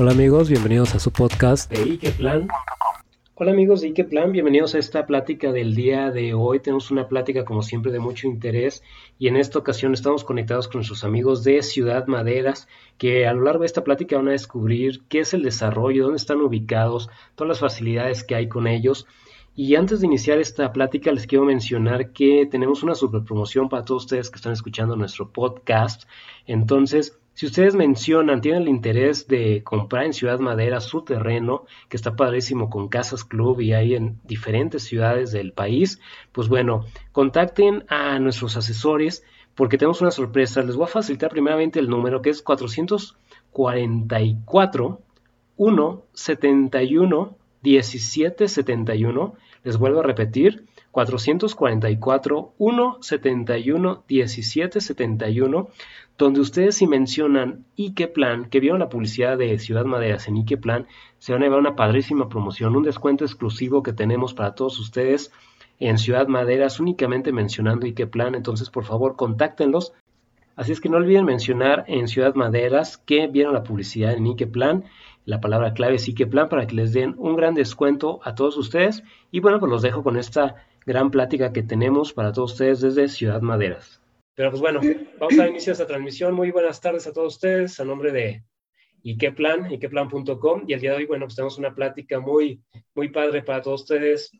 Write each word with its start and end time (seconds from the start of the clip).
Hola 0.00 0.12
amigos, 0.12 0.48
bienvenidos 0.48 0.94
a 0.94 0.98
su 0.98 1.12
podcast 1.12 1.70
de 1.70 1.82
Ikeplan. 1.82 2.48
Hola 3.34 3.50
amigos 3.50 3.82
de 3.82 3.88
Ikeplan, 3.88 4.32
bienvenidos 4.32 4.74
a 4.74 4.78
esta 4.78 5.04
plática 5.04 5.52
del 5.52 5.74
día 5.74 6.10
de 6.10 6.32
hoy. 6.32 6.58
Tenemos 6.60 6.90
una 6.90 7.06
plática 7.06 7.44
como 7.44 7.60
siempre 7.60 7.92
de 7.92 7.98
mucho 7.98 8.26
interés 8.26 8.82
y 9.18 9.28
en 9.28 9.36
esta 9.36 9.58
ocasión 9.58 9.92
estamos 9.92 10.24
conectados 10.24 10.68
con 10.68 10.78
nuestros 10.78 11.04
amigos 11.04 11.44
de 11.44 11.62
Ciudad 11.62 12.06
Maderas 12.06 12.66
que 12.96 13.26
a 13.26 13.34
lo 13.34 13.42
largo 13.42 13.60
de 13.60 13.66
esta 13.66 13.84
plática 13.84 14.16
van 14.16 14.28
a 14.28 14.32
descubrir 14.32 15.02
qué 15.10 15.18
es 15.20 15.34
el 15.34 15.42
desarrollo, 15.42 16.04
dónde 16.04 16.16
están 16.16 16.40
ubicados, 16.40 17.10
todas 17.34 17.50
las 17.50 17.60
facilidades 17.60 18.24
que 18.24 18.34
hay 18.34 18.48
con 18.48 18.66
ellos. 18.66 19.06
Y 19.54 19.74
antes 19.74 20.00
de 20.00 20.06
iniciar 20.06 20.38
esta 20.38 20.72
plática 20.72 21.12
les 21.12 21.26
quiero 21.26 21.44
mencionar 21.44 22.12
que 22.12 22.48
tenemos 22.50 22.82
una 22.82 22.94
super 22.94 23.22
promoción 23.22 23.68
para 23.68 23.84
todos 23.84 24.04
ustedes 24.04 24.30
que 24.30 24.36
están 24.36 24.54
escuchando 24.54 24.96
nuestro 24.96 25.30
podcast. 25.30 26.04
Entonces, 26.46 27.20
si 27.40 27.46
ustedes 27.46 27.74
mencionan, 27.74 28.42
tienen 28.42 28.64
el 28.64 28.68
interés 28.68 29.26
de 29.26 29.62
comprar 29.64 30.04
en 30.04 30.12
Ciudad 30.12 30.40
Madera 30.40 30.82
su 30.82 31.04
terreno, 31.04 31.64
que 31.88 31.96
está 31.96 32.14
padrísimo 32.14 32.68
con 32.68 32.88
Casas 32.88 33.24
Club 33.24 33.62
y 33.62 33.72
hay 33.72 33.94
en 33.94 34.20
diferentes 34.24 34.82
ciudades 34.82 35.32
del 35.32 35.54
país, 35.54 36.02
pues 36.32 36.48
bueno, 36.48 36.84
contacten 37.12 37.86
a 37.88 38.18
nuestros 38.18 38.58
asesores 38.58 39.24
porque 39.54 39.78
tenemos 39.78 40.02
una 40.02 40.10
sorpresa. 40.10 40.62
Les 40.62 40.76
voy 40.76 40.84
a 40.84 40.88
facilitar 40.88 41.30
primeramente 41.30 41.80
el 41.80 41.88
número 41.88 42.20
que 42.20 42.28
es 42.28 42.42
444 42.42 45.00
171 45.56 47.36
1771. 47.62 49.34
Les 49.64 49.78
vuelvo 49.78 50.00
a 50.00 50.02
repetir, 50.02 50.66
444 50.90 52.52
171 52.58 54.04
1771 54.06 55.68
donde 56.24 56.40
ustedes 56.40 56.76
si 56.76 56.86
mencionan 56.86 57.64
Plan, 58.14 58.44
que 58.50 58.60
vieron 58.60 58.80
la 58.80 58.88
publicidad 58.88 59.38
de 59.38 59.58
Ciudad 59.58 59.84
Maderas 59.84 60.28
en 60.28 60.44
Plan, 60.44 60.86
se 61.18 61.32
van 61.32 61.42
a 61.42 61.46
llevar 61.46 61.60
una 61.60 61.76
padrísima 61.76 62.28
promoción, 62.28 62.76
un 62.76 62.82
descuento 62.82 63.24
exclusivo 63.24 63.82
que 63.82 63.92
tenemos 63.92 64.34
para 64.34 64.54
todos 64.54 64.78
ustedes 64.78 65.32
en 65.78 65.96
Ciudad 65.96 66.28
Maderas, 66.28 66.78
únicamente 66.78 67.32
mencionando 67.32 67.86
Plan, 68.10 68.34
entonces 68.34 68.68
por 68.68 68.84
favor 68.84 69.16
contáctenlos. 69.16 69.94
Así 70.56 70.72
es 70.72 70.80
que 70.80 70.90
no 70.90 70.98
olviden 70.98 71.24
mencionar 71.24 71.84
en 71.88 72.06
Ciudad 72.06 72.34
Maderas 72.34 72.98
que 72.98 73.26
vieron 73.26 73.54
la 73.54 73.62
publicidad 73.62 74.12
en 74.12 74.36
Plan, 74.52 74.84
la 75.24 75.40
palabra 75.40 75.72
clave 75.72 75.94
es 75.94 76.10
Plan 76.30 76.48
para 76.48 76.66
que 76.66 76.74
les 76.74 76.92
den 76.92 77.14
un 77.16 77.36
gran 77.36 77.54
descuento 77.54 78.20
a 78.24 78.34
todos 78.34 78.58
ustedes. 78.58 79.04
Y 79.30 79.40
bueno, 79.40 79.58
pues 79.58 79.70
los 79.70 79.80
dejo 79.80 80.02
con 80.02 80.18
esta 80.18 80.56
gran 80.84 81.10
plática 81.10 81.52
que 81.52 81.62
tenemos 81.62 82.12
para 82.12 82.32
todos 82.32 82.52
ustedes 82.52 82.80
desde 82.80 83.08
Ciudad 83.08 83.40
Maderas. 83.40 83.99
Pero 84.34 84.50
pues 84.50 84.60
bueno, 84.60 84.80
vamos 85.18 85.38
a 85.38 85.48
iniciar 85.48 85.72
esta 85.72 85.86
transmisión. 85.86 86.34
Muy 86.34 86.50
buenas 86.50 86.80
tardes 86.80 87.06
a 87.06 87.12
todos 87.12 87.34
ustedes, 87.34 87.78
a 87.80 87.84
nombre 87.84 88.12
de 88.12 88.42
Ikeplan, 89.04 89.72
ikeplan.com. 89.72 90.64
Y 90.66 90.72
el 90.72 90.80
día 90.80 90.90
de 90.92 90.98
hoy, 90.98 91.06
bueno, 91.06 91.26
pues 91.26 91.36
tenemos 91.36 91.58
una 91.58 91.74
plática 91.74 92.20
muy, 92.20 92.62
muy 92.94 93.08
padre 93.08 93.42
para 93.42 93.62
todos 93.62 93.82
ustedes 93.82 94.30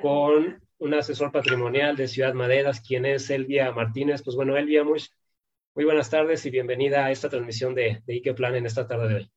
con 0.00 0.62
un 0.78 0.94
asesor 0.94 1.30
patrimonial 1.30 1.96
de 1.96 2.08
Ciudad 2.08 2.34
Maderas, 2.34 2.80
quien 2.80 3.06
es 3.06 3.30
Elvia 3.30 3.72
Martínez. 3.72 4.22
Pues 4.22 4.36
bueno, 4.36 4.56
Elvia, 4.56 4.84
muy, 4.84 5.00
muy 5.74 5.84
buenas 5.84 6.10
tardes 6.10 6.44
y 6.46 6.50
bienvenida 6.50 7.04
a 7.04 7.10
esta 7.10 7.28
transmisión 7.28 7.74
de, 7.74 8.02
de 8.06 8.14
Ikeplan 8.14 8.56
en 8.56 8.66
esta 8.66 8.86
tarde 8.86 9.08
de 9.08 9.14
hoy. 9.14 9.30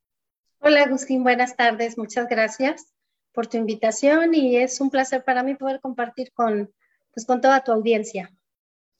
Hola, 0.60 0.84
Agustín, 0.84 1.24
buenas 1.24 1.56
tardes. 1.56 1.98
Muchas 1.98 2.28
gracias 2.28 2.92
por 3.32 3.48
tu 3.48 3.58
invitación 3.58 4.34
y 4.34 4.58
es 4.58 4.82
un 4.82 4.90
placer 4.90 5.24
para 5.24 5.44
mí 5.44 5.56
poder 5.56 5.80
compartir 5.82 6.32
con, 6.34 6.74
pues, 7.14 7.26
con 7.26 7.42
toda 7.42 7.64
tu 7.64 7.72
audiencia. 7.72 8.32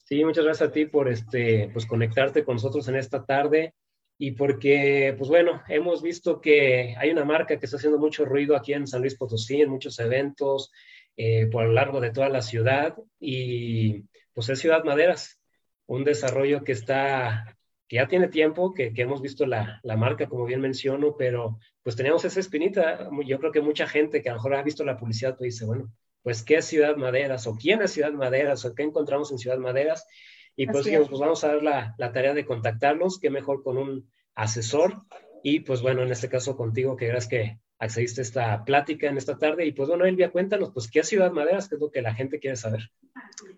Sí, 0.06 0.24
muchas 0.24 0.44
gracias 0.44 0.68
a 0.68 0.72
ti 0.72 0.86
por 0.86 1.08
este, 1.08 1.68
pues, 1.72 1.84
conectarte 1.84 2.44
con 2.44 2.54
nosotros 2.54 2.86
en 2.86 2.94
esta 2.94 3.24
tarde 3.24 3.74
y 4.16 4.32
porque, 4.32 5.12
pues 5.18 5.28
bueno, 5.28 5.62
hemos 5.66 6.00
visto 6.00 6.40
que 6.40 6.94
hay 6.96 7.10
una 7.10 7.24
marca 7.24 7.58
que 7.58 7.66
está 7.66 7.76
haciendo 7.76 7.98
mucho 7.98 8.24
ruido 8.24 8.54
aquí 8.56 8.72
en 8.72 8.86
San 8.86 9.00
Luis 9.00 9.16
Potosí, 9.16 9.60
en 9.60 9.68
muchos 9.68 9.98
eventos 9.98 10.70
eh, 11.16 11.48
por 11.48 11.64
lo 11.64 11.72
largo 11.72 12.00
de 12.00 12.12
toda 12.12 12.28
la 12.28 12.40
ciudad 12.40 12.96
y 13.18 14.04
pues 14.32 14.48
es 14.48 14.60
Ciudad 14.60 14.84
Maderas, 14.84 15.40
un 15.86 16.04
desarrollo 16.04 16.62
que 16.62 16.72
está, 16.72 17.56
que 17.88 17.96
ya 17.96 18.06
tiene 18.06 18.28
tiempo, 18.28 18.74
que, 18.74 18.92
hemos 18.94 19.20
visto 19.20 19.44
la, 19.44 19.80
la, 19.82 19.96
marca, 19.96 20.28
como 20.28 20.44
bien 20.44 20.60
menciono, 20.60 21.16
pero 21.16 21.58
pues 21.82 21.96
teníamos 21.96 22.24
esa 22.24 22.38
espinita. 22.38 23.10
Yo 23.26 23.40
creo 23.40 23.50
que 23.50 23.60
mucha 23.60 23.88
gente 23.88 24.22
que 24.22 24.28
a 24.28 24.34
lo 24.34 24.38
mejor 24.38 24.54
ha 24.54 24.62
visto 24.62 24.84
la 24.84 24.96
publicidad, 24.96 25.36
pues 25.36 25.54
dice, 25.54 25.66
bueno, 25.66 25.90
pues 26.26 26.42
qué 26.42 26.56
es 26.56 26.64
Ciudad 26.64 26.96
Maderas 26.96 27.46
o 27.46 27.54
quién 27.54 27.82
es 27.82 27.92
Ciudad 27.92 28.10
Maderas 28.10 28.64
o 28.64 28.74
qué 28.74 28.82
encontramos 28.82 29.30
en 29.30 29.38
Ciudad 29.38 29.58
Maderas. 29.58 30.08
Y 30.56 30.66
pues, 30.66 30.88
pues 30.88 31.20
vamos 31.20 31.44
a 31.44 31.46
dar 31.46 31.62
la, 31.62 31.94
la, 31.98 32.10
tarea 32.10 32.34
de 32.34 32.44
contactarlos, 32.44 33.20
qué 33.20 33.30
mejor 33.30 33.62
con 33.62 33.78
un 33.78 34.10
asesor. 34.34 35.04
Y 35.44 35.60
pues 35.60 35.82
bueno, 35.82 36.02
en 36.02 36.10
este 36.10 36.28
caso 36.28 36.56
contigo, 36.56 36.96
que 36.96 37.06
gracias 37.06 37.28
que 37.28 37.60
accediste 37.78 38.22
a 38.22 38.24
esta 38.24 38.64
plática 38.64 39.06
en 39.06 39.18
esta 39.18 39.38
tarde. 39.38 39.66
Y 39.66 39.70
pues 39.70 39.88
bueno, 39.88 40.04
Elvia, 40.04 40.32
cuéntanos, 40.32 40.72
pues 40.74 40.90
qué 40.90 40.98
es 40.98 41.08
Ciudad 41.08 41.30
Maderas, 41.30 41.68
qué 41.68 41.76
es 41.76 41.80
lo 41.80 41.92
que 41.92 42.02
la 42.02 42.12
gente 42.12 42.40
quiere 42.40 42.56
saber. 42.56 42.90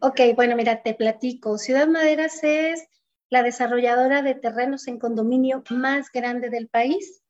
Ok, 0.02 0.20
bueno, 0.36 0.54
mira, 0.54 0.82
te 0.82 0.92
platico. 0.92 1.56
Ciudad 1.56 1.88
Maderas 1.88 2.44
es 2.44 2.86
la 3.30 3.42
desarrolladora 3.42 4.20
de 4.20 4.34
terrenos 4.34 4.88
en 4.88 4.98
condominio 4.98 5.64
más 5.70 6.12
grande 6.12 6.50
del 6.50 6.68
país. 6.68 7.22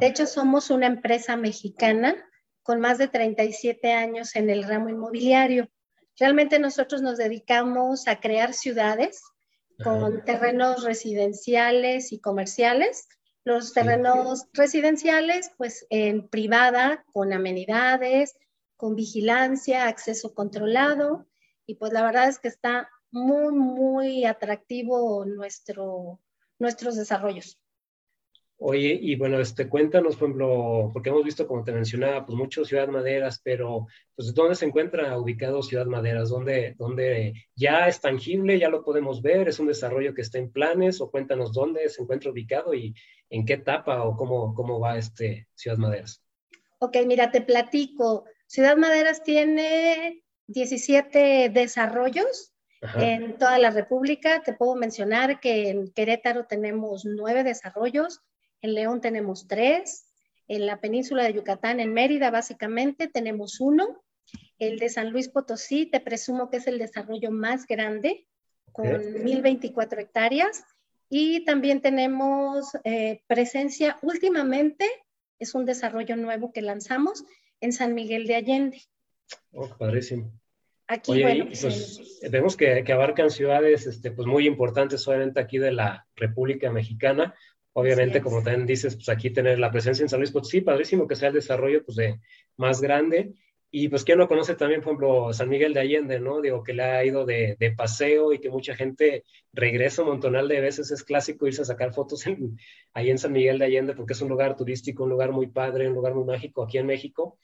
De 0.00 0.06
hecho, 0.06 0.26
somos 0.26 0.68
una 0.68 0.86
empresa 0.86 1.34
mexicana 1.38 2.14
con 2.62 2.80
más 2.80 2.98
de 2.98 3.08
37 3.08 3.92
años 3.92 4.36
en 4.36 4.50
el 4.50 4.64
ramo 4.64 4.88
inmobiliario. 4.88 5.68
Realmente 6.18 6.58
nosotros 6.58 7.02
nos 7.02 7.18
dedicamos 7.18 8.06
a 8.06 8.20
crear 8.20 8.54
ciudades 8.54 9.20
con 9.82 10.24
terrenos 10.24 10.84
residenciales 10.84 12.12
y 12.12 12.20
comerciales. 12.20 13.08
Los 13.44 13.72
terrenos 13.72 14.46
residenciales, 14.52 15.50
pues 15.56 15.86
en 15.90 16.28
privada, 16.28 17.04
con 17.12 17.32
amenidades, 17.32 18.34
con 18.76 18.94
vigilancia, 18.94 19.88
acceso 19.88 20.34
controlado. 20.34 21.26
Y 21.66 21.74
pues 21.76 21.92
la 21.92 22.04
verdad 22.04 22.28
es 22.28 22.38
que 22.38 22.48
está 22.48 22.88
muy, 23.10 23.54
muy 23.54 24.24
atractivo 24.24 25.24
nuestro, 25.24 26.20
nuestros 26.58 26.96
desarrollos. 26.96 27.61
Oye, 28.64 28.96
y 29.02 29.16
bueno, 29.16 29.40
este, 29.40 29.68
cuéntanos, 29.68 30.14
por 30.14 30.28
ejemplo, 30.28 30.90
porque 30.92 31.08
hemos 31.08 31.24
visto, 31.24 31.48
como 31.48 31.64
te 31.64 31.72
mencionaba, 31.72 32.24
pues 32.24 32.38
mucho 32.38 32.64
Ciudad 32.64 32.86
Maderas, 32.86 33.40
pero 33.42 33.88
pues 34.14 34.32
¿dónde 34.34 34.54
se 34.54 34.66
encuentra 34.66 35.18
ubicado 35.18 35.64
Ciudad 35.64 35.86
Maderas? 35.86 36.30
¿Dónde, 36.30 36.76
¿Dónde 36.78 37.34
ya 37.56 37.88
es 37.88 38.00
tangible, 38.00 38.60
ya 38.60 38.68
lo 38.68 38.84
podemos 38.84 39.20
ver? 39.20 39.48
¿Es 39.48 39.58
un 39.58 39.66
desarrollo 39.66 40.14
que 40.14 40.22
está 40.22 40.38
en 40.38 40.52
planes? 40.52 41.00
O 41.00 41.10
cuéntanos 41.10 41.52
dónde 41.52 41.88
se 41.88 42.02
encuentra 42.02 42.30
ubicado 42.30 42.72
y 42.72 42.94
en 43.30 43.44
qué 43.44 43.54
etapa 43.54 44.04
o 44.04 44.16
cómo, 44.16 44.54
cómo 44.54 44.78
va 44.78 44.96
este 44.96 45.48
Ciudad 45.56 45.78
Maderas. 45.78 46.22
Ok, 46.78 46.98
mira, 47.04 47.32
te 47.32 47.40
platico. 47.40 48.26
Ciudad 48.46 48.76
Maderas 48.76 49.24
tiene 49.24 50.22
17 50.46 51.50
desarrollos 51.52 52.54
en 52.94 53.36
toda 53.38 53.58
la 53.58 53.70
República. 53.70 54.40
Te 54.44 54.52
puedo 54.52 54.76
mencionar 54.76 55.40
que 55.40 55.70
en 55.70 55.90
Querétaro 55.92 56.46
tenemos 56.46 57.04
nueve 57.04 57.42
desarrollos, 57.42 58.20
en 58.62 58.74
León 58.74 59.00
tenemos 59.00 59.46
tres. 59.46 60.06
En 60.48 60.66
la 60.66 60.80
península 60.80 61.24
de 61.24 61.34
Yucatán, 61.34 61.80
en 61.80 61.92
Mérida, 61.92 62.30
básicamente, 62.30 63.08
tenemos 63.08 63.60
uno. 63.60 64.02
El 64.58 64.78
de 64.78 64.88
San 64.88 65.10
Luis 65.10 65.28
Potosí, 65.28 65.86
te 65.86 66.00
presumo 66.00 66.48
que 66.48 66.58
es 66.58 66.66
el 66.66 66.78
desarrollo 66.78 67.30
más 67.30 67.66
grande, 67.66 68.26
con 68.70 68.86
1.024 68.86 69.98
hectáreas. 69.98 70.64
Y 71.08 71.44
también 71.44 71.82
tenemos 71.82 72.68
eh, 72.84 73.22
presencia 73.26 73.98
últimamente, 74.02 74.86
es 75.38 75.54
un 75.54 75.66
desarrollo 75.66 76.16
nuevo 76.16 76.52
que 76.52 76.62
lanzamos 76.62 77.24
en 77.60 77.72
San 77.72 77.94
Miguel 77.94 78.26
de 78.26 78.36
Allende. 78.36 78.82
Oh, 79.52 79.68
padrísimo. 79.76 80.32
Aquí, 80.86 81.22
bueno, 81.22 81.46
pues, 81.46 81.60
pues 81.62 82.30
vemos 82.30 82.56
que, 82.56 82.84
que, 82.84 82.92
abarcan 82.92 83.30
ciudades 83.30 83.86
este, 83.86 84.10
pues 84.10 84.26
muy 84.26 84.46
importantes, 84.46 85.06
obviamente 85.08 85.40
aquí 85.40 85.58
de 85.58 85.72
la 85.72 86.06
República 86.16 86.70
Mexicana, 86.70 87.34
Obviamente, 87.74 88.20
como 88.20 88.42
también 88.42 88.66
dices, 88.66 88.96
pues 88.96 89.08
aquí 89.08 89.30
tener 89.30 89.58
la 89.58 89.70
presencia 89.70 90.02
en 90.02 90.08
San 90.08 90.20
Luis 90.20 90.30
Potosí, 90.30 90.60
padrísimo 90.60 91.08
que 91.08 91.16
sea 91.16 91.28
el 91.28 91.34
desarrollo 91.34 91.84
pues 91.84 91.96
de 91.96 92.20
más 92.56 92.80
grande. 92.80 93.32
Y 93.74 93.88
pues 93.88 94.04
quién 94.04 94.18
no 94.18 94.28
conoce 94.28 94.54
también, 94.54 94.82
por 94.82 94.90
ejemplo, 94.90 95.32
San 95.32 95.48
Miguel 95.48 95.72
de 95.72 95.80
Allende, 95.80 96.20
¿no? 96.20 96.42
Digo, 96.42 96.62
que 96.62 96.74
le 96.74 96.82
ha 96.82 97.02
ido 97.06 97.24
de, 97.24 97.56
de 97.58 97.72
paseo 97.72 98.34
y 98.34 98.38
que 98.38 98.50
mucha 98.50 98.76
gente 98.76 99.24
regresa 99.54 100.02
un 100.02 100.08
montonal 100.08 100.46
de 100.46 100.60
veces. 100.60 100.90
Es 100.90 101.02
clásico 101.02 101.46
irse 101.46 101.62
a 101.62 101.64
sacar 101.64 101.94
fotos 101.94 102.26
en, 102.26 102.58
ahí 102.92 103.08
en 103.08 103.16
San 103.16 103.32
Miguel 103.32 103.58
de 103.58 103.64
Allende 103.64 103.94
porque 103.94 104.12
es 104.12 104.20
un 104.20 104.28
lugar 104.28 104.56
turístico, 104.56 105.04
un 105.04 105.10
lugar 105.10 105.32
muy 105.32 105.46
padre, 105.46 105.88
un 105.88 105.94
lugar 105.94 106.14
muy 106.14 106.24
mágico 106.24 106.62
aquí 106.62 106.76
en 106.76 106.86
México. 106.86 107.38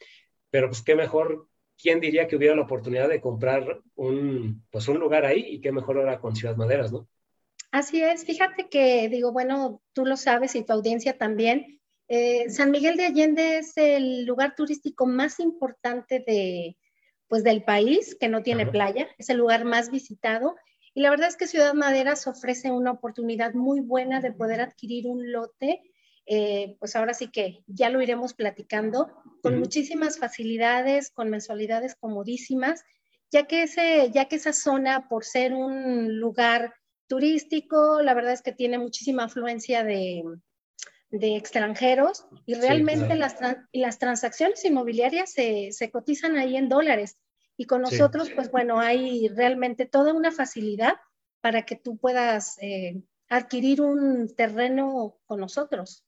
Pero 0.50 0.68
pues 0.68 0.82
qué 0.82 0.94
mejor, 0.94 1.48
¿quién 1.80 1.98
diría 1.98 2.28
que 2.28 2.36
hubiera 2.36 2.54
la 2.54 2.62
oportunidad 2.62 3.08
de 3.08 3.22
comprar 3.22 3.80
un, 3.94 4.66
pues 4.70 4.86
un 4.88 4.98
lugar 4.98 5.24
ahí 5.24 5.46
y 5.46 5.60
qué 5.62 5.72
mejor 5.72 5.96
ahora 5.96 6.20
con 6.20 6.36
Ciudad 6.36 6.56
Maderas, 6.56 6.92
¿no? 6.92 7.08
Así 7.70 8.02
es, 8.02 8.24
fíjate 8.24 8.68
que 8.68 9.08
digo, 9.08 9.32
bueno, 9.32 9.82
tú 9.92 10.06
lo 10.06 10.16
sabes 10.16 10.54
y 10.54 10.64
tu 10.64 10.72
audiencia 10.72 11.18
también. 11.18 11.80
Eh, 12.08 12.48
San 12.48 12.70
Miguel 12.70 12.96
de 12.96 13.06
Allende 13.06 13.58
es 13.58 13.76
el 13.76 14.24
lugar 14.24 14.54
turístico 14.54 15.06
más 15.06 15.40
importante 15.40 16.24
de, 16.26 16.78
pues, 17.26 17.44
del 17.44 17.62
país 17.64 18.16
que 18.18 18.28
no 18.28 18.42
tiene 18.42 18.66
playa, 18.66 19.08
es 19.18 19.28
el 19.28 19.36
lugar 19.36 19.64
más 19.64 19.90
visitado. 19.90 20.56
Y 20.94 21.02
la 21.02 21.10
verdad 21.10 21.28
es 21.28 21.36
que 21.36 21.46
Ciudad 21.46 21.74
Maderas 21.74 22.26
ofrece 22.26 22.70
una 22.70 22.92
oportunidad 22.92 23.52
muy 23.52 23.80
buena 23.80 24.20
de 24.20 24.32
poder 24.32 24.60
adquirir 24.60 25.06
un 25.06 25.30
lote 25.30 25.82
eh, 26.30 26.76
pues 26.78 26.94
ahora 26.94 27.14
sí 27.14 27.28
que 27.28 27.64
ya 27.66 27.88
lo 27.88 28.02
iremos 28.02 28.34
platicando, 28.34 29.10
con 29.42 29.58
muchísimas 29.58 30.18
facilidades, 30.18 31.10
con 31.10 31.30
mensualidades 31.30 31.94
comodísimas, 31.94 32.84
ya 33.30 33.46
que, 33.46 33.62
ese, 33.62 34.10
ya 34.12 34.26
que 34.26 34.36
esa 34.36 34.52
zona, 34.52 35.08
por 35.08 35.24
ser 35.24 35.54
un 35.54 36.20
lugar 36.20 36.74
turístico, 37.08 38.02
la 38.02 38.14
verdad 38.14 38.32
es 38.32 38.42
que 38.42 38.52
tiene 38.52 38.78
muchísima 38.78 39.24
afluencia 39.24 39.82
de, 39.82 40.22
de 41.10 41.36
extranjeros 41.36 42.26
y 42.46 42.54
realmente 42.54 43.16
las, 43.16 43.36
las 43.72 43.98
transacciones 43.98 44.64
inmobiliarias 44.64 45.32
se, 45.32 45.72
se, 45.72 45.90
cotizan 45.90 46.36
ahí 46.36 46.56
en 46.56 46.68
dólares. 46.68 47.18
Y 47.56 47.64
con 47.64 47.82
nosotros, 47.82 48.30
pues 48.30 48.52
bueno, 48.52 48.78
hay 48.78 49.28
realmente 49.28 49.86
toda 49.86 50.12
una 50.12 50.30
facilidad 50.30 50.94
para 51.40 51.62
que 51.62 51.74
tú 51.74 51.98
puedas 51.98 52.56
eh, 52.62 53.02
adquirir 53.28 53.80
un 53.80 54.32
terreno 54.36 55.16
con 55.26 55.40
nosotros. 55.40 56.04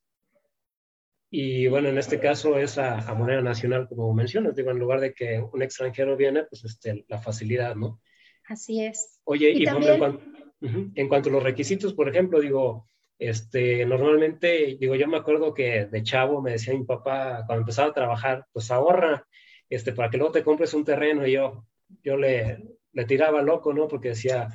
Y 1.33 1.69
bueno, 1.69 1.89
en 1.89 1.99
este 1.99 2.19
caso 2.19 2.59
es 2.59 2.77
a, 2.79 3.15
moneda 3.15 3.41
nacional, 3.41 3.89
como 3.89 4.13
mencionas, 4.13 4.55
digo, 4.55 4.71
en 4.71 4.79
lugar 4.79 5.01
de 5.01 5.15
que 5.15 5.41
un 5.41 5.63
extranjero 5.63 6.17
viene, 6.17 6.45
pues 6.45 6.65
este, 6.65 7.05
la 7.09 7.19
facilidad, 7.19 7.75
¿no? 7.77 8.01
Así 8.49 8.85
es. 8.85 9.21
Oye, 9.25 9.51
y, 9.51 9.65
también... 9.65 10.40
en, 10.61 10.73
cuanto, 10.73 11.01
en 11.01 11.09
cuanto 11.09 11.29
a 11.29 11.33
los 11.33 11.43
requisitos, 11.43 11.95
por 11.95 12.09
ejemplo, 12.09 12.41
digo, 12.41 12.89
este, 13.19 13.85
normalmente, 13.85 14.77
digo, 14.81 14.95
yo 14.95 15.07
me 15.07 15.19
acuerdo 15.19 15.53
que 15.55 15.87
de 15.87 16.03
chavo 16.03 16.41
me 16.41 16.53
decía 16.53 16.75
mi 16.75 16.85
papá, 16.85 17.45
cuando 17.47 17.63
empezaba 17.63 17.89
a 17.89 17.95
trabajar, 17.95 18.47
pues 18.53 18.71
ahorra, 18.71 19.27
este, 19.69 19.93
para 19.93 20.11
que 20.11 20.17
luego 20.17 20.33
te 20.33 20.45
compres 20.45 20.75
un 20.75 20.85
terreno, 20.85 21.27
y 21.27 21.33
yo, 21.33 21.67
yo 22.03 22.17
le, 22.17 22.65
le 22.93 23.05
tiraba 23.05 23.43
loco, 23.43 23.73
¿no? 23.73 23.89
Porque 23.89 24.11
decía, 24.11 24.49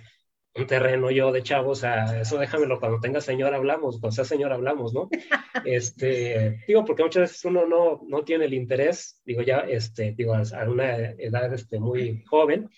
un 0.55 0.67
terreno 0.67 1.11
yo 1.11 1.31
de 1.31 1.43
chavo, 1.43 1.71
o 1.71 1.75
sea, 1.75 2.21
eso 2.21 2.37
déjamelo, 2.37 2.79
cuando 2.79 2.99
tenga 2.99 3.19
señor 3.19 3.53
hablamos, 3.53 3.99
cuando 3.99 4.15
sea 4.15 4.25
señor 4.25 4.53
hablamos, 4.53 4.93
¿no? 4.93 5.09
Este, 5.65 6.59
digo, 6.67 6.83
porque 6.85 7.03
muchas 7.03 7.21
veces 7.21 7.45
uno 7.45 7.65
no, 7.65 8.01
no 8.07 8.23
tiene 8.23 8.45
el 8.45 8.53
interés, 8.53 9.21
digo, 9.25 9.41
ya, 9.41 9.59
este, 9.59 10.13
digo, 10.17 10.33
a 10.33 10.69
una 10.69 10.95
edad 10.95 11.53
este, 11.53 11.79
muy 11.79 12.23
joven, 12.25 12.69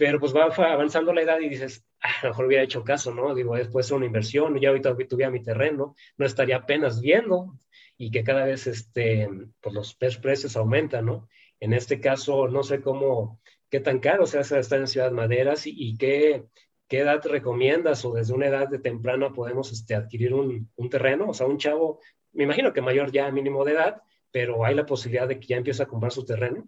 pero 0.00 0.18
pues 0.18 0.34
va 0.34 0.44
avanzando 0.44 1.12
la 1.12 1.20
edad 1.20 1.38
y 1.40 1.50
dices, 1.50 1.84
ah, 2.00 2.08
a 2.22 2.24
lo 2.24 2.30
mejor 2.30 2.46
hubiera 2.46 2.64
hecho 2.64 2.82
caso, 2.82 3.12
¿no? 3.14 3.34
Digo, 3.34 3.54
después 3.54 3.84
es 3.84 3.92
una 3.92 4.06
inversión, 4.06 4.58
ya 4.58 4.70
ahorita 4.70 4.96
tuviera 5.06 5.30
mi 5.30 5.42
terreno, 5.42 5.94
no 6.16 6.24
estaría 6.24 6.56
apenas 6.56 7.02
viendo 7.02 7.58
y 7.98 8.10
que 8.10 8.24
cada 8.24 8.46
vez, 8.46 8.66
este, 8.66 9.28
pues 9.60 9.74
los 9.74 9.94
precios 9.94 10.56
aumentan, 10.56 11.04
¿no? 11.04 11.28
En 11.60 11.74
este 11.74 12.00
caso, 12.00 12.48
no 12.48 12.62
sé 12.62 12.80
cómo, 12.80 13.42
qué 13.68 13.78
tan 13.80 13.98
caro 13.98 14.24
se 14.24 14.38
hace 14.38 14.58
estar 14.58 14.80
en 14.80 14.86
Ciudad 14.86 15.12
Maderas 15.12 15.66
y, 15.66 15.98
qué, 15.98 16.46
qué 16.88 17.00
edad 17.00 17.20
recomiendas 17.22 18.02
o 18.06 18.14
desde 18.14 18.32
una 18.32 18.46
edad 18.46 18.68
de 18.68 18.78
temprana 18.78 19.34
podemos 19.34 19.70
este, 19.70 19.94
adquirir 19.94 20.32
un, 20.32 20.70
un, 20.76 20.88
terreno, 20.88 21.28
o 21.28 21.34
sea, 21.34 21.46
un 21.46 21.58
chavo, 21.58 22.00
me 22.32 22.44
imagino 22.44 22.72
que 22.72 22.80
mayor 22.80 23.12
ya 23.12 23.30
mínimo 23.30 23.66
de 23.66 23.72
edad, 23.72 24.02
pero 24.30 24.64
hay 24.64 24.74
la 24.74 24.86
posibilidad 24.86 25.28
de 25.28 25.38
que 25.38 25.48
ya 25.48 25.58
empiece 25.58 25.82
a 25.82 25.86
comprar 25.86 26.10
su 26.10 26.24
terreno. 26.24 26.66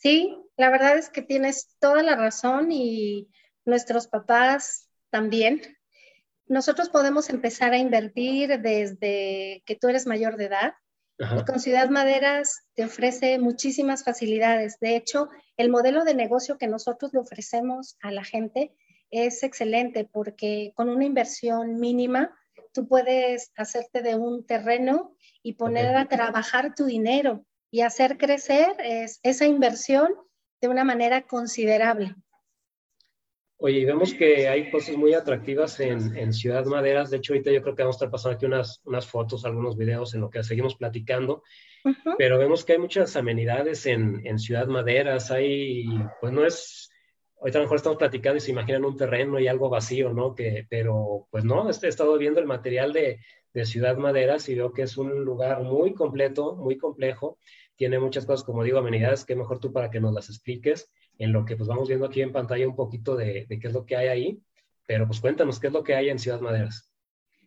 Sí, 0.00 0.34
la 0.56 0.70
verdad 0.70 0.96
es 0.96 1.10
que 1.10 1.20
tienes 1.20 1.76
toda 1.78 2.02
la 2.02 2.16
razón 2.16 2.72
y 2.72 3.28
nuestros 3.66 4.08
papás 4.08 4.88
también. 5.10 5.60
Nosotros 6.46 6.88
podemos 6.88 7.28
empezar 7.28 7.74
a 7.74 7.78
invertir 7.78 8.60
desde 8.60 9.62
que 9.66 9.76
tú 9.78 9.88
eres 9.88 10.06
mayor 10.06 10.38
de 10.38 10.46
edad. 10.46 10.72
Y 11.18 11.44
con 11.44 11.60
Ciudad 11.60 11.90
Maderas 11.90 12.62
te 12.74 12.86
ofrece 12.86 13.38
muchísimas 13.38 14.02
facilidades. 14.02 14.78
De 14.80 14.96
hecho, 14.96 15.28
el 15.58 15.68
modelo 15.68 16.02
de 16.04 16.14
negocio 16.14 16.56
que 16.56 16.66
nosotros 16.66 17.12
le 17.12 17.20
ofrecemos 17.20 17.98
a 18.00 18.10
la 18.10 18.24
gente 18.24 18.74
es 19.10 19.42
excelente 19.42 20.08
porque 20.10 20.72
con 20.74 20.88
una 20.88 21.04
inversión 21.04 21.78
mínima 21.78 22.34
tú 22.72 22.88
puedes 22.88 23.52
hacerte 23.54 24.00
de 24.00 24.14
un 24.14 24.46
terreno 24.46 25.14
y 25.42 25.54
poner 25.54 25.94
a 25.94 26.08
trabajar 26.08 26.74
tu 26.74 26.86
dinero 26.86 27.44
y 27.70 27.82
hacer 27.82 28.18
crecer 28.18 28.76
esa 29.22 29.46
inversión 29.46 30.14
de 30.60 30.68
una 30.68 30.84
manera 30.84 31.22
considerable. 31.22 32.14
Oye, 33.62 33.80
y 33.80 33.84
vemos 33.84 34.14
que 34.14 34.48
hay 34.48 34.70
cosas 34.70 34.96
muy 34.96 35.12
atractivas 35.12 35.78
en, 35.80 36.32
Ciudad 36.32 36.64
Maderas. 36.64 37.10
De 37.10 37.18
hecho, 37.18 37.34
ahorita 37.34 37.50
yo 37.50 37.60
creo 37.60 37.74
que 37.74 37.82
vamos 37.82 37.96
a 37.96 37.98
estar 37.98 38.10
pasando 38.10 38.36
aquí 38.36 38.46
unas, 38.46 38.80
unas 38.84 39.06
fotos, 39.06 39.44
algunos 39.44 39.76
videos 39.76 40.14
en 40.14 40.22
lo 40.22 40.30
que 40.30 40.42
seguimos 40.42 40.76
platicando. 40.76 41.42
Pero 42.16 42.38
vemos 42.38 42.64
que 42.64 42.72
hay 42.72 42.78
muchas 42.78 43.16
amenidades 43.16 43.84
en, 43.84 44.26
en, 44.26 44.38
Ciudad 44.38 44.66
Maderas. 44.66 45.30
Hay, 45.30 45.84
pues 46.22 46.32
no 46.32 46.46
es, 46.46 46.90
ahorita 47.38 47.58
a 47.58 47.60
lo 47.60 47.64
mejor 47.66 47.76
estamos 47.76 47.98
platicando 47.98 48.38
y 48.38 48.40
se 48.40 48.50
imaginan 48.50 48.86
un 48.86 48.96
terreno 48.96 49.38
y 49.38 49.46
algo 49.46 49.68
vacío, 49.68 50.10
¿no? 50.10 50.34
Que, 50.34 50.66
pero 50.70 51.28
pues 51.30 51.44
no, 51.44 51.68
este, 51.68 51.86
he 51.86 51.90
estado 51.90 52.16
viendo 52.16 52.40
el 52.40 52.46
material 52.46 52.94
de, 52.94 53.20
de 53.52 53.66
Ciudad 53.66 53.98
Maderas 53.98 54.48
y 54.48 54.54
veo 54.54 54.72
que 54.72 54.82
es 54.82 54.96
un 54.96 55.22
lugar 55.22 55.62
muy 55.62 55.92
completo, 55.92 56.56
muy 56.56 56.78
complejo 56.78 57.38
tiene 57.80 57.98
muchas 57.98 58.26
cosas, 58.26 58.44
como 58.44 58.62
digo, 58.62 58.78
amenidades, 58.78 59.24
que 59.24 59.34
mejor 59.34 59.58
tú 59.58 59.72
para 59.72 59.90
que 59.90 60.00
nos 60.00 60.12
las 60.12 60.28
expliques, 60.28 60.92
en 61.16 61.32
lo 61.32 61.46
que 61.46 61.56
pues 61.56 61.66
vamos 61.66 61.88
viendo 61.88 62.04
aquí 62.04 62.20
en 62.20 62.30
pantalla 62.30 62.68
un 62.68 62.76
poquito 62.76 63.16
de, 63.16 63.46
qué 63.48 63.68
es 63.68 63.72
lo 63.72 63.86
que 63.86 63.96
hay 63.96 64.08
ahí, 64.08 64.42
pero 64.86 65.06
pues 65.06 65.18
cuéntanos 65.18 65.58
qué 65.58 65.68
es 65.68 65.72
lo 65.72 65.82
que 65.82 65.94
hay 65.94 66.10
en 66.10 66.18
Ciudad 66.18 66.42
Maderas. 66.42 66.92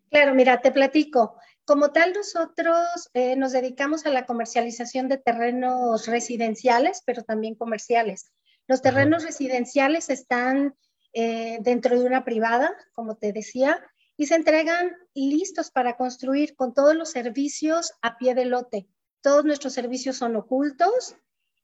Claro, 0.10 0.34
mira, 0.34 0.60
te 0.60 0.72
platico. 0.72 1.36
Como 1.66 1.92
tal, 1.92 2.14
nosotros 2.14 3.12
eh, 3.14 3.36
nos 3.36 3.52
dedicamos 3.52 4.08
a 4.08 4.10
la 4.10 4.26
comercialización 4.26 5.08
de 5.08 5.20
terrenos 5.20 6.08
residenciales, 6.08 7.04
pero 7.06 7.22
también 7.22 7.54
comerciales. 7.54 8.32
Los 8.68 8.82
terrenos 8.82 9.24
residenciales 9.24 10.10
están 10.10 10.74
eh, 11.14 11.60
dentro 11.62 12.00
de 12.00 12.08
una 12.08 12.26
privada, 12.26 12.76
como 12.94 13.18
te 13.18 13.34
decía, 13.34 13.86
y 14.18 14.26
se 14.26 14.34
entregan 14.34 14.96
listos 15.14 15.70
para 15.70 15.96
construir 15.96 16.56
con 16.56 16.74
todos 16.74 16.96
los 16.96 17.12
servicios 17.12 17.94
a 18.02 18.18
pie 18.18 18.34
de 18.34 18.46
lote. 18.46 18.88
Todos 19.24 19.46
nuestros 19.46 19.74
servicios 19.74 20.18
son 20.18 20.36
ocultos 20.36 21.16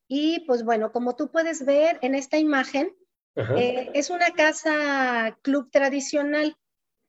y 0.08 0.40
pues 0.48 0.64
bueno, 0.64 0.92
como 0.92 1.16
tú 1.16 1.30
puedes 1.30 1.66
ver 1.66 2.00
en 2.02 2.16
esta 2.16 2.38
imagen, 2.40 2.96
eh, 3.36 3.92
es 3.94 4.10
una 4.10 4.32
casa 4.32 5.38
club 5.42 5.70
tradicional. 5.70 6.58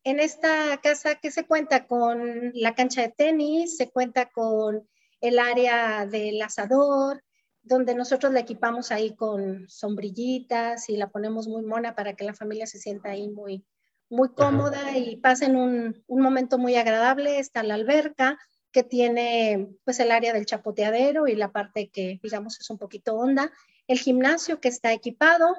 En 0.05 0.19
esta 0.19 0.79
casa 0.83 1.15
que 1.15 1.31
se 1.31 1.47
cuenta 1.47 1.87
con 1.87 2.51
la 2.55 2.75
cancha 2.75 3.03
de 3.03 3.09
tenis, 3.09 3.77
se 3.77 3.91
cuenta 3.91 4.31
con 4.31 4.89
el 5.21 5.39
área 5.39 6.07
del 6.07 6.43
asador, 6.43 7.23
donde 7.63 7.95
nosotros 7.95 8.33
la 8.33 8.41
equipamos 8.41 8.91
ahí 8.91 9.15
con 9.15 9.69
sombrillitas 9.69 10.89
y 10.89 10.97
la 10.97 11.11
ponemos 11.11 11.47
muy 11.47 11.63
mona 11.63 11.95
para 11.95 12.15
que 12.15 12.25
la 12.25 12.35
familia 12.35 12.67
se 12.67 12.79
sienta 12.79 13.11
ahí 13.11 13.29
muy, 13.29 13.65
muy 14.09 14.31
cómoda 14.31 14.97
y 14.99 15.17
pasen 15.17 15.57
un, 15.57 16.03
un, 16.09 16.21
momento 16.21 16.59
muy 16.59 16.75
agradable. 16.75 17.39
Está 17.39 17.63
la 17.63 17.75
alberca, 17.75 18.39
que 18.73 18.83
tiene 18.83 19.69
pues 19.85 20.01
el 20.01 20.11
área 20.11 20.33
del 20.33 20.47
chapoteadero 20.47 21.27
y 21.27 21.35
la 21.35 21.53
parte 21.53 21.91
que 21.91 22.21
digamos 22.23 22.61
es 22.61 22.71
un 22.71 22.79
poquito 22.79 23.15
honda, 23.15 23.53
el 23.87 23.99
gimnasio 23.99 24.61
que 24.61 24.69
está 24.69 24.93
equipado, 24.93 25.57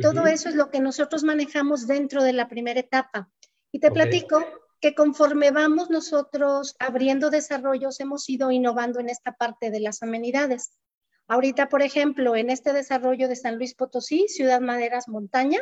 todo 0.00 0.26
eso 0.26 0.48
es 0.48 0.54
lo 0.54 0.70
que 0.70 0.80
nosotros 0.80 1.24
manejamos 1.24 1.86
dentro 1.86 2.22
de 2.22 2.32
la 2.32 2.48
primera 2.48 2.80
etapa. 2.80 3.28
Y 3.72 3.80
te 3.80 3.90
platico 3.90 4.44
que 4.80 4.94
conforme 4.94 5.50
vamos 5.50 5.90
nosotros 5.90 6.76
abriendo 6.78 7.30
desarrollos, 7.30 8.00
hemos 8.00 8.28
ido 8.28 8.50
innovando 8.50 9.00
en 9.00 9.08
esta 9.08 9.32
parte 9.32 9.70
de 9.70 9.80
las 9.80 10.02
amenidades. 10.02 10.78
Ahorita, 11.26 11.68
por 11.68 11.82
ejemplo, 11.82 12.36
en 12.36 12.48
este 12.50 12.72
desarrollo 12.72 13.28
de 13.28 13.36
San 13.36 13.56
Luis 13.56 13.74
Potosí, 13.74 14.26
Ciudad 14.28 14.60
Maderas 14.60 15.08
Montaña, 15.08 15.60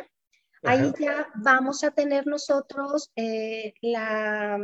ahí 0.63 0.91
ya 0.99 1.27
vamos 1.35 1.83
a 1.83 1.91
tener 1.91 2.25
nosotros 2.27 3.11
eh, 3.15 3.73
la, 3.81 4.59